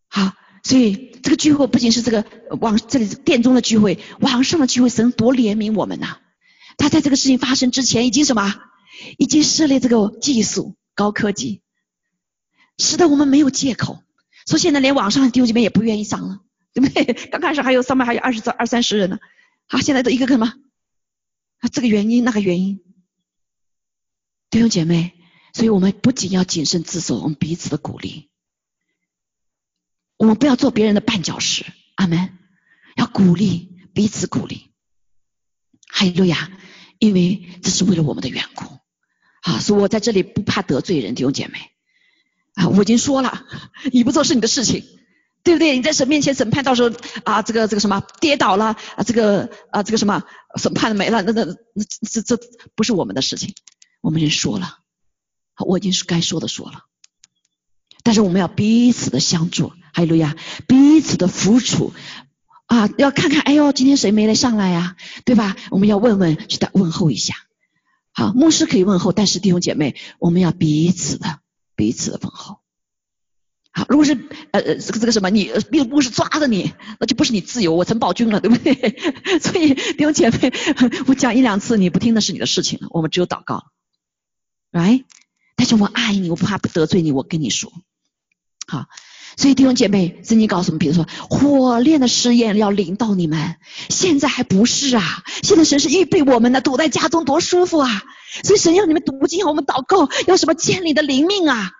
[0.09, 0.35] 好，
[0.65, 2.25] 所以这个聚会不仅是这个
[2.59, 6.19] 往这里殿中的聚会，网上的聚会，神多怜悯我们呐。
[6.77, 8.53] 他在这个事情发生之前已经什么？
[9.19, 11.63] 已经设立这个技术高科技，
[12.79, 14.03] 使得我们没有借口。
[14.47, 16.41] 说现在连网上的弟兄姐妹也不愿意上了，
[16.73, 17.13] 对不对？
[17.31, 19.19] 刚开始还有上面还有二十二二三十人呢，
[19.67, 20.55] 好，现在都一个个什么？
[21.59, 22.81] 啊，这个原因那个原因，
[24.51, 25.13] 弟兄姐妹，
[25.53, 28.29] 所以我们不仅要谨慎自守，我们彼此的鼓励，
[30.17, 31.65] 我们不要做别人的绊脚石。
[31.97, 32.39] 阿门。
[32.97, 34.71] 要鼓励彼此鼓励。
[35.89, 36.53] 哈利路亚，
[36.99, 38.65] 因为这是为了我们的缘故。
[39.43, 41.59] 啊，所以我在这里不怕得罪人，弟兄姐妹
[42.55, 43.47] 啊，我已经说了，
[43.93, 44.85] 你不做是你的事情，
[45.43, 45.77] 对不对？
[45.77, 50.23] 你在神面前审判，到时候啊，这个这个什么跌倒了啊，这个啊这个什么
[50.57, 52.39] 审判没了，那那那这这
[52.75, 53.55] 不是我们的事情，
[54.01, 54.79] 我们已经说了，
[55.59, 56.85] 我已经是该说的说了，
[58.03, 60.37] 但是我们要彼此的相助，还有路亚，
[60.67, 61.77] 彼此的扶持
[62.67, 65.55] 啊，要看看，哎呦，今天谁没来上来呀，对吧？
[65.71, 67.35] 我们要问问，去打问候一下。
[68.13, 71.41] 好，牧师可以问候，但是弟兄姐妹，我们要彼此的
[71.77, 72.59] 彼此的问候。
[73.71, 74.15] 好，如果是
[74.51, 78.75] 呃呃这个这个什么，你并不是抓着你，那就不是你自由，我成暴君了，对不对？
[79.41, 80.53] 所以弟兄姐妹，
[81.07, 83.67] 我讲一两次你不听那是你的事情了，我们只有祷告
[84.73, 85.05] ，right？
[85.57, 87.73] 但是我爱你，我怕不得罪你，我跟你说，
[88.67, 88.87] 好。
[89.37, 93.57] 所以弟兄姐妹，圣经告诉我们，比如说火炼的试验要临到你们，
[93.89, 98.03] 现在还不是啊，现在神是预备我们的，躲在家中多舒服啊。
[98.43, 101.71] 所以神要你们读经，我们祷告，要什么建立的灵命啊？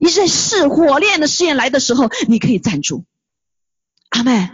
[0.00, 3.04] 你在试火炼的试验来的时候，你可以站住。
[4.10, 4.50] 阿门。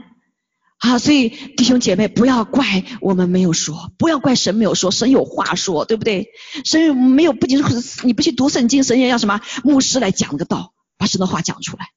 [0.79, 6.29] 好，所以弟兄姐妹，不要怪我们没有说，不要怪神没有说，神有话说，对不对？
[6.65, 11.89] 神没有，不仅是你不去读圣经，神也要什么牧师来讲个道，把神的话讲出来。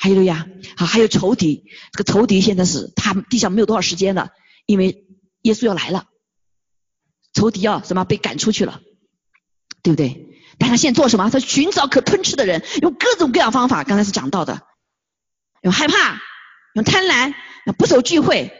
[0.00, 0.46] 还有呀，
[0.76, 4.30] 好，还有仇敌，这个仇敌现在是他地上没有多少时间了，
[4.64, 5.04] 因为
[5.42, 6.06] 耶稣要来了，
[7.34, 8.80] 仇敌要什么被赶出去了，
[9.82, 10.24] 对不对？
[10.56, 11.28] 但他现在做什么？
[11.30, 13.82] 他寻找可吞吃的人，用各种各样方法。
[13.82, 14.62] 刚才是讲到的，
[15.62, 16.20] 用害怕，
[16.74, 17.34] 用贪婪，
[17.76, 18.52] 不守聚会，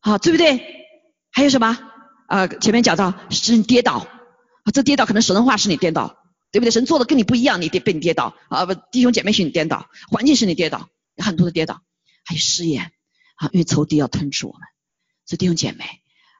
[0.00, 0.62] 好，对不对？
[1.32, 1.78] 还有什么？
[2.28, 4.06] 呃，前面讲到使你跌倒，
[4.74, 6.16] 这跌倒可能神的话使你跌倒。
[6.50, 6.70] 对不对？
[6.70, 8.66] 神做的跟你不一样，你跌被你跌倒啊！
[8.66, 11.82] 不，弟兄姐妹是你跌倒，环境是你跌倒，很多的跌倒，
[12.24, 12.92] 还有失言
[13.36, 14.60] 啊，因为仇敌要吞吃我们。
[15.26, 15.84] 所以弟兄姐妹，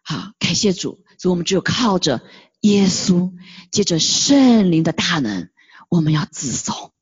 [0.02, 2.22] 好，感谢主，所以我们只有靠着
[2.60, 3.32] 耶稣，
[3.70, 5.50] 借着圣灵的大能，
[5.88, 6.92] 我们要自守，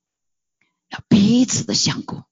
[0.91, 2.23] 要彼此的相顾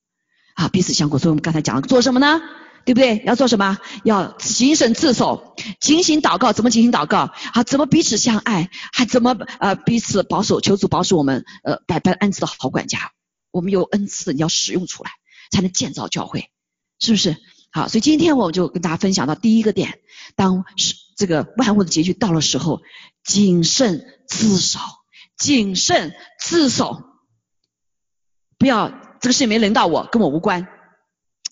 [0.54, 1.18] 啊，彼此相顾。
[1.18, 2.40] 所以我们刚才讲了做什么呢？
[2.84, 3.22] 对不对？
[3.24, 3.78] 要做什么？
[4.04, 6.52] 要谨慎自守，警醒祷告。
[6.52, 7.32] 怎么警醒祷告？
[7.52, 8.70] 啊，怎么彼此相爱？
[8.92, 10.60] 还怎么呃彼此保守？
[10.60, 13.12] 求主保守我们呃百般恩赐的好管家。
[13.50, 15.10] 我们有恩赐，你要使用出来，
[15.50, 16.50] 才能建造教会，
[16.98, 17.36] 是不是？
[17.70, 19.98] 好，所以今天我就跟大家分享到第一个点：
[20.36, 22.82] 当是这个万物的结局到了时候，
[23.24, 24.78] 谨慎自守，
[25.36, 27.02] 谨慎自守，
[28.58, 30.68] 不要这个事情没轮到我，跟我无关。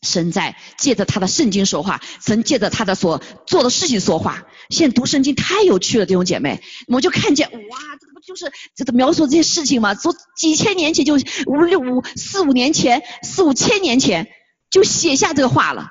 [0.03, 4.46] 神在借着他的圣经说话，神借着他的所做的事情说话。
[4.68, 9.94] 现在读圣经太有趣了，弟兄姐妹，我就看见哇，这不就是这个描述这些事情吗？
[9.94, 11.14] 说几千年前就
[11.46, 14.28] 五六五四五年前四五千年前
[14.70, 15.90] 就写下这个话了。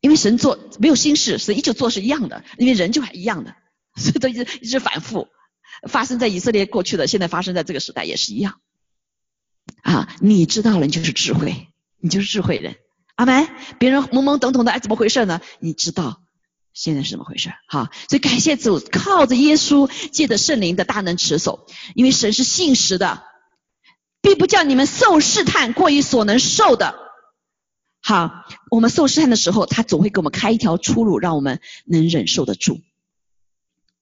[0.00, 3.54] 因为神做没有心事，神依旧做是一样的，因为人就还一样的，
[3.96, 5.28] 所以都一直一直反复
[5.88, 8.60] 发生在以色列过去的，现在发生在这个时代也是一样。
[9.82, 11.68] 啊，你知道了，你就是智慧。
[12.02, 12.76] 你就是智慧人，
[13.14, 13.48] 阿门。
[13.78, 15.40] 别人懵懵懂懂的，哎，怎么回事呢？
[15.60, 16.20] 你知道
[16.74, 17.52] 现在是怎么回事？
[17.68, 23.22] 好，所以感谢主，靠着耶稣，借着圣灵的大能持守，因为神是信实的，
[24.20, 26.96] 并不叫你们受试探过于所能受的。
[28.02, 32.80] 好，我们受试探的时候，他总会给我们开一条出路，让我们能忍受得住，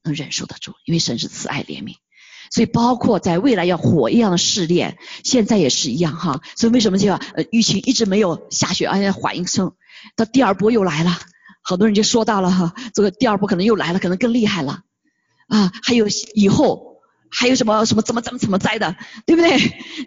[0.02, 1.96] 能忍受得住，因为神是慈爱怜悯。
[2.50, 6.40] 所以，包括在未来要火一样的试炼，现在也是一样哈。
[6.56, 9.74] 所以为什么就要呃疫情一直没有下雪，而且缓一声，
[10.16, 11.16] 到第二波又来了，
[11.62, 14.82] 好多人就说到了哈，这个第二波可能又来了，可能更厉害了
[15.46, 15.70] 啊。
[15.84, 16.96] 还有以后
[17.30, 18.96] 还有什么什么怎么怎么怎么栽的，
[19.26, 19.56] 对不对？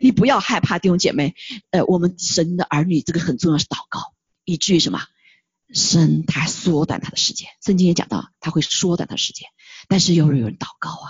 [0.02, 1.36] 你不要害怕，弟兄姐妹，
[1.72, 4.14] 呃，我们神的儿女这个很重要是祷告，
[4.44, 5.02] 以至于什么？
[5.74, 9.48] 神他缩短他的时间，圣经也讲到他会缩短他的时间，
[9.88, 11.10] 但是有人有人祷告啊，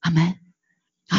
[0.00, 0.43] 阿门。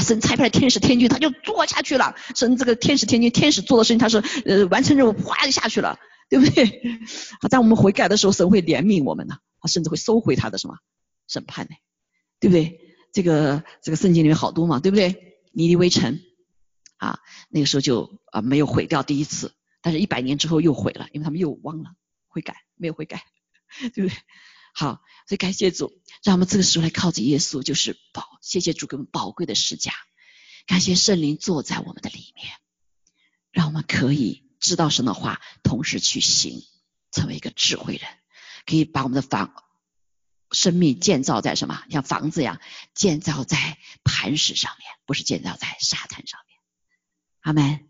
[0.01, 2.15] 神差派天使天君，他就做下去了。
[2.35, 6.81] 神这个天使天君，天使做的事情，他是呃完成任务，哗就下去了，对不对？
[7.41, 10.77] 啊在我们悔改的时候，神会怜悯我们呢，他甚至会收回他的什么
[11.27, 11.75] 审判呢？
[12.39, 12.79] 对不对？
[13.13, 15.39] 这个这个圣经里面好多嘛，对不对？
[15.53, 16.19] 尼尼微城
[16.97, 17.19] 啊，
[17.49, 21.91] 那个时候就啊没有毁掉第一次，但是一百年之后又毁了，因为他们又忘了
[22.27, 23.23] 悔改，没有悔改，
[23.93, 24.17] 对不对？
[24.77, 29.93] 好，所以感谢主，让我们这个时候来靠着耶稣，就是宝，谢谢主给我们宝贵的施加，
[30.67, 32.51] 感谢圣灵坐在我们的里面，
[33.51, 36.61] 让我们可以知道神的话，同时去行，
[37.09, 38.09] 成为一个智慧人，
[38.65, 39.63] 可以把我们的房
[40.51, 41.85] 生命建造在什么？
[41.89, 42.59] 像房子一样，
[42.93, 46.59] 建造在磐石上面，不是建造在沙滩上面。
[47.39, 47.87] 阿门，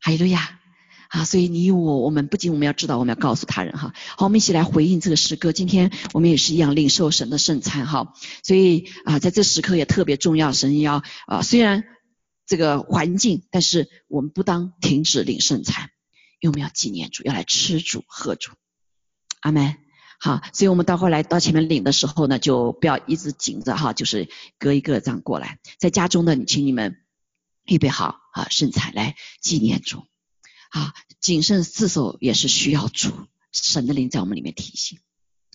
[0.00, 0.62] 哈利路亚。
[1.08, 3.92] 啊，所以你我，我们不仅我们要知道，我们要告诉他人哈。
[4.16, 5.52] 好，我们一起来回应这个诗歌。
[5.52, 8.14] 今天我们也是一样领受神的圣餐哈。
[8.42, 11.84] 所以啊，在这时刻也特别重要，神要啊，虽然
[12.46, 15.90] 这个环境，但是我们不当停止领圣餐，
[16.40, 18.52] 因为我们要纪念主，要来吃主喝主。
[19.40, 19.76] 阿门。
[20.18, 24.28] 好，所以我们到后来到前面领的时候呢，就不要一直紧着哈，就是
[24.58, 25.58] 隔一个这样过来。
[25.78, 26.96] 在家中的，请你们
[27.66, 30.04] 预备好啊圣餐来纪念主。
[30.70, 34.98] 啊，谨慎自守也是需要主神的灵在我们里面提醒。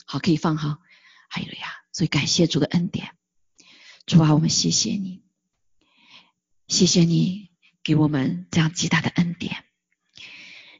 [0.05, 0.79] 好，可以放哈。
[1.29, 3.11] 还有呀，所以感谢主的恩典。
[4.05, 5.21] 主啊，我们谢谢你，
[6.67, 7.49] 谢谢你
[7.83, 9.63] 给我们这样极大的恩典，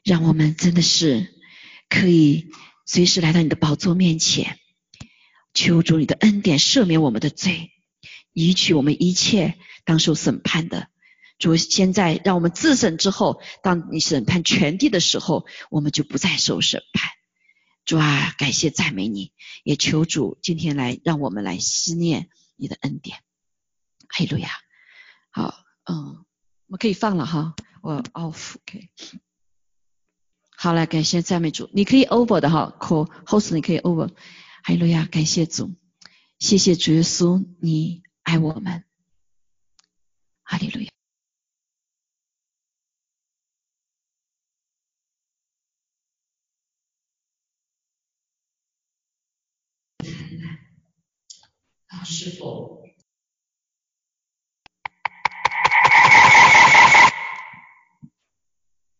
[0.04, 1.40] 让我们真的是
[1.88, 2.50] 可以
[2.84, 4.58] 随时来到你的宝座面前，
[5.54, 7.70] 求主你的恩典赦免我们的罪，
[8.34, 10.88] 移去我们一切当受审判的。
[11.42, 17.10] 主，现在让我们自审之后，当你审判全地的时候，我们就不再受审判。
[17.84, 19.32] 主啊，感谢赞美你，
[19.64, 23.18] 也求主今天来让我们来思念你的恩典。
[24.06, 24.50] 哈利路亚。
[25.30, 26.24] 好，嗯，
[26.68, 28.90] 我们可以放了哈，我 off，OK。
[30.56, 34.06] 好了，感谢赞美主，你可以 over 的哈，call host 你可以 over。
[34.62, 35.74] 哈利路亚，感谢主，
[36.38, 38.84] 谢谢主耶稣，你爱我们。
[40.44, 40.91] 哈利路亚。
[52.02, 52.82] 啊，师傅，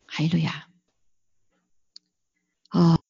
[0.06, 0.68] 还有呀，
[2.70, 3.02] 哦，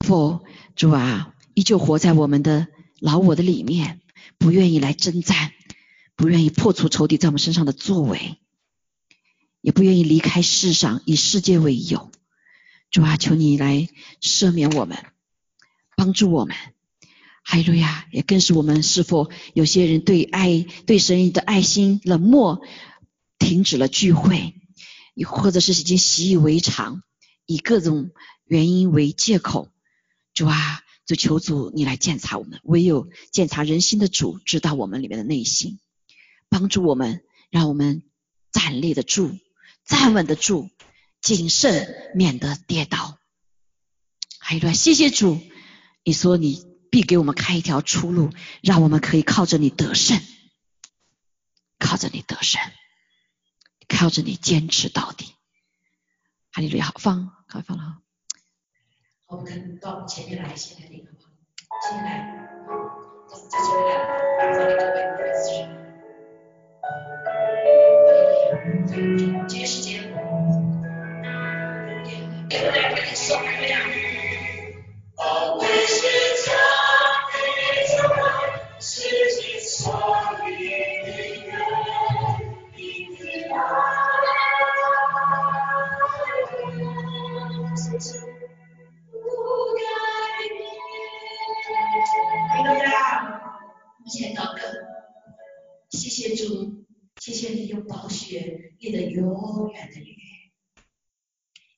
[0.00, 0.44] 佛
[0.76, 2.68] 主啊，依旧活在我们的
[2.98, 4.02] 老我的里面，
[4.36, 5.54] 不愿意来征战，
[6.14, 8.38] 不愿意破除仇敌在我们身上的作为，
[9.62, 12.12] 也不愿意离开世上，以世界为友。
[12.90, 13.88] 主啊，求你来
[14.20, 15.10] 赦免我们，
[15.96, 16.54] 帮助我们。
[17.42, 18.06] 哈利路亚！
[18.12, 22.60] 也更是我们是否有些人对爱、对神的爱心冷漠，
[23.38, 24.54] 停止了聚会，
[25.26, 27.02] 或者是已经习以为常，
[27.46, 28.10] 以各种
[28.44, 29.68] 原因为借口。
[30.32, 35.80] 主啊，就求主你来检查我们，唯有检查人心的主知道我们里面的内心，
[36.48, 38.04] 帮助我们，让我们
[38.52, 39.36] 站立得住、
[39.84, 40.70] 站稳得住、
[41.20, 43.18] 谨慎，免得跌倒。
[44.38, 44.72] 哈利路亚！
[44.72, 45.40] 谢谢主，
[46.04, 46.69] 你说你。
[46.90, 48.30] 必给我们开一条出路，
[48.62, 50.20] 让我们可以靠着你得胜，
[51.78, 52.60] 靠着你得胜，
[53.88, 55.34] 靠着你坚持到底。
[56.52, 58.02] 哈利路亚，好放，快放了哈。
[59.26, 61.30] 我们到前面来，先来领好不好？
[61.88, 62.26] 先来，
[63.30, 63.92] 到在前面来，
[64.56, 65.46] 放给各位孩子。
[68.50, 69.29] 哈利路亚，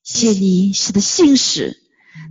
[0.04, 1.76] 谢你使的信使，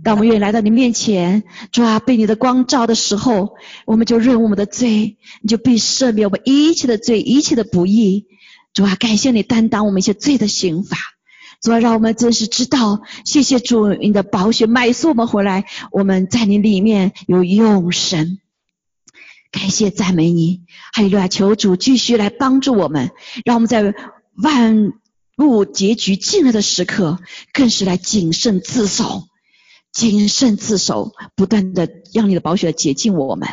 [0.04, 3.56] 当我们愿意来到你面前，主啊，被你的光照的时候，
[3.86, 8.26] 我们就认我们的罪，你就必赦免我们一切的罪，一切的不义。
[8.74, 10.96] 主啊，感谢你担当我们一些罪的刑罚。
[11.60, 18.38] 主啊，让我们真是知道，谢谢主，你的宝血买赎我们回来，我们在你里面有永生。
[19.50, 20.62] 感谢赞美你，
[20.92, 23.10] 还有啊，求主继续来帮助我们，
[23.44, 23.94] 让我们在
[24.36, 24.92] 万
[25.38, 27.18] 物结局近了的时刻，
[27.52, 29.24] 更是来谨慎自守，
[29.92, 33.48] 谨慎自守，不断的让你的宝血洁净我们。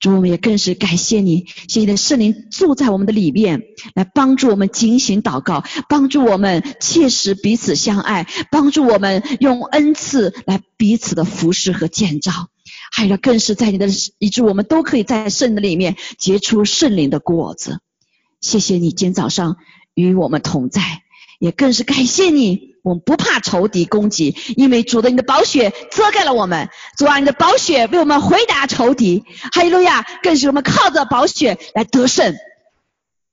[0.00, 3.62] 主，我们也更是感谢你，谢谢你圣灵住在我们的里面，
[3.94, 12.48] 来帮助我们警醒祷告，帮助我们切实彼此相爱，帮助我们用恩赐来彼此的服侍和建造。
[12.90, 13.86] 还有更是在你的
[14.18, 17.78] 以致我们都可以在圣的里面结出圣灵的果子。
[18.40, 19.56] 谢谢你今天早上
[19.94, 20.80] 与我们同在，
[21.38, 29.24] 也更是感谢你，我们不怕仇敌攻击，因为主的你的宝血遮盖了我们，主啊你的宝血为我们回答仇敌。
[29.52, 30.06] 哈利路亚！
[30.22, 32.34] 更是我们靠着宝血来得胜。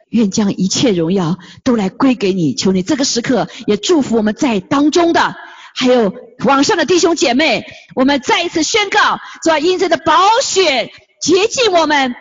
[0.09, 5.35] 愿将一切荣耀都来归给你，求你这个时刻也祝福我们在当中的。
[5.75, 6.11] 还有
[6.45, 10.91] 网上的弟兄姐妹，我们再一次宣告：主啊，因着的宝血
[11.21, 12.15] 洁净我们，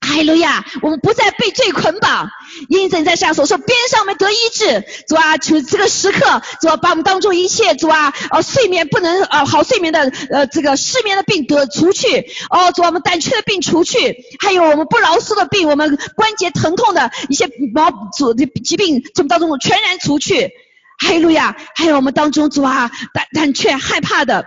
[0.00, 0.64] 哈利路亚！
[0.80, 2.30] 我们不再被罪捆绑，
[2.68, 4.84] 因着在上所说边上我们得医治。
[5.06, 20.52] 主啊，求这个时刻，主啊，把我们当中一切主啊，呃，睡眠不能呃好睡眠的呃这个失眠的病得除去，哦，主啊，我们胆怯的病除去，还有我们不劳苏的病，我们关节疼痛的一些毛主的疾病，这么当中全然除去。
[21.00, 21.56] 哈利路亚！
[21.76, 24.46] 还有我们当中主啊，胆胆怯害怕的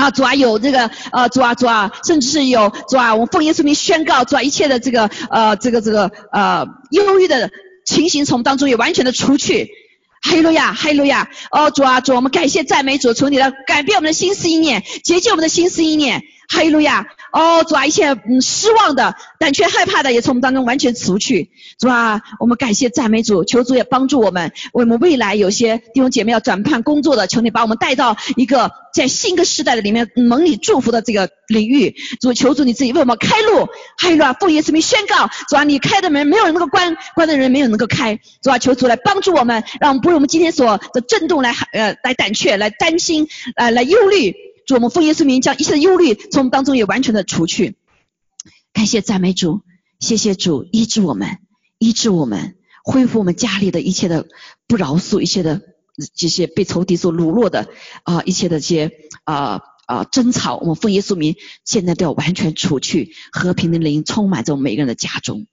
[0.00, 7.50] 啊，主啊有这个呃主啊主啊，甚至是有主啊，我们奉耶稣名宣告，主啊一切的这个呃这个这个呃忧郁的
[7.84, 9.68] 情形从当中也完全的除去。
[10.22, 11.30] 哈利路亚，哈利路亚！
[11.50, 16.22] 哦主啊主，我们感谢赞美主，求你的改变我们的心思意念，洁净我们的心思意念。
[16.52, 17.06] 哈利路亚！
[17.32, 21.52] 哦，主啊，一切嗯失望的、胆怯害怕的也从我们当中完全除去。
[21.78, 31.94] 主啊，我们感谢赞美主，求主也帮助我们，为我们未来有些弟兄姐妹要转判工作的，求你把我们带到一个在新的时代的里面蒙你祝福的这个领域。
[32.20, 33.66] 主，求主你自己为我们开路。
[33.96, 34.32] 哈利路亚！
[34.32, 38.18] 奉耶稣名宣告，主啊，你开的门没有人能够关，关的人没有能够开。
[38.42, 44.34] 主啊，求主来帮助我们，让我们不为我们今天所的震动来呃来胆怯、来担心、呃来忧虑。
[44.70, 47.76] 主，我们奉耶稣名将一切的忧虑从我们当中也完全的除去。
[48.72, 49.62] 感谢赞美主，
[49.98, 51.38] 谢谢主医治我们，
[51.78, 54.28] 医治我们，恢复我们家里的一切的
[54.68, 55.60] 不饶恕，一切的
[56.14, 57.68] 这些被仇敌所掳落的
[58.04, 58.92] 啊，一切的这些
[59.24, 65.48] 啊啊争吵，我们奉耶稣名现在都要完全除去，和平的灵充满在我们每个人的家中。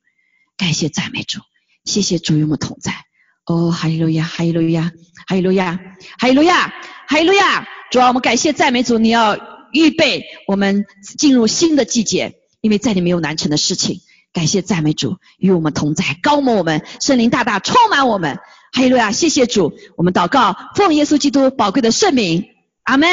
[0.57, 1.39] 感谢赞美主，
[1.85, 3.06] 谢谢主与我们同在。
[3.47, 4.91] 哦，哈利路亚，哈利路亚，
[5.25, 5.79] 哈利路亚，
[6.19, 6.73] 哈利路亚，
[7.07, 7.67] 哈利路亚。
[7.89, 9.37] 主啊，我们感谢赞美主，你要
[9.71, 10.85] 预备我们
[11.17, 14.01] 进入新的季节，因为在你没有难成的事情。
[14.33, 18.39] 感谢赞美主与我们同在，高摩我们，圣灵大大充满我们。
[18.73, 22.43] 哈利路亚，谢谢主，我们祷告，奉耶稣基督宝贵的圣名，
[22.83, 23.07] 阿门。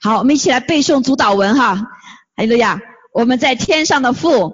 [0.00, 1.74] 好，我们一起来背诵主祷文哈。
[1.74, 2.80] 哈利路亚，
[3.12, 4.52] 我们在天上的父，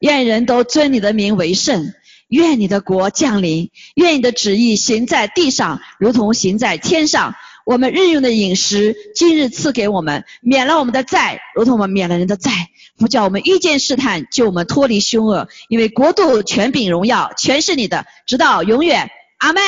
[0.00, 1.94] 愿人都尊你的名为圣，
[2.32, 7.34] 愿你的国降临，愿你的旨意行在地上，如同行在天上。
[7.66, 12.50] 我们日用的饮食，今日赐给我们，免了我们的债，如同我们免了人的债。
[12.96, 15.48] 不叫我们遇见试探，救我们脱离凶恶。
[15.68, 19.10] 因为国度、权柄、荣耀，全是你的，直到永远。
[19.38, 19.62] 阿门，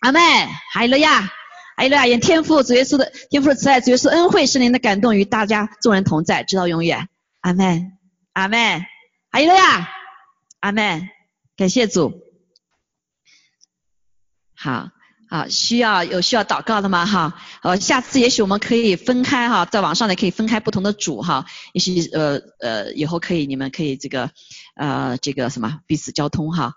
[0.00, 0.22] 阿门。
[0.72, 1.20] 哈利路亚，
[1.76, 2.06] 哈利路亚。
[2.06, 7.08] 愿天父主耶稣的天父的慈爱，主耶稣恩惠，圣灵的感动与大家众人同在，直到永远。
[7.42, 7.92] 阿门，
[8.32, 8.80] 阿门。
[9.30, 9.88] 哈利路亚，
[10.60, 11.08] 阿门。
[11.56, 12.12] 感谢主。
[14.54, 14.90] 好。
[15.28, 17.06] 啊，需要有需要祷告的吗？
[17.06, 24.30] 哈，呃，下次也许我们可以分开哈，在网上呢可以分开不同的组哈，也许呃呃以后可以你们可以这个
[24.76, 26.74] 呃这个什么彼此交通哈，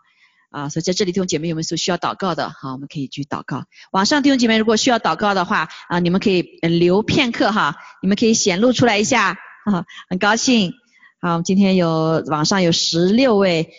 [0.52, 2.50] 啊，所以在这里弟兄姐妹有没有说需要祷告的？
[2.50, 3.66] 好，我们可以去祷告。
[3.92, 10.72] 网上弟兄姐妹如果需要祷告的话啊，你们可以留片刻哈，你们可以显露出来一下，哈，很高兴。
[11.20, 13.74] 好，今天有网上有十六位。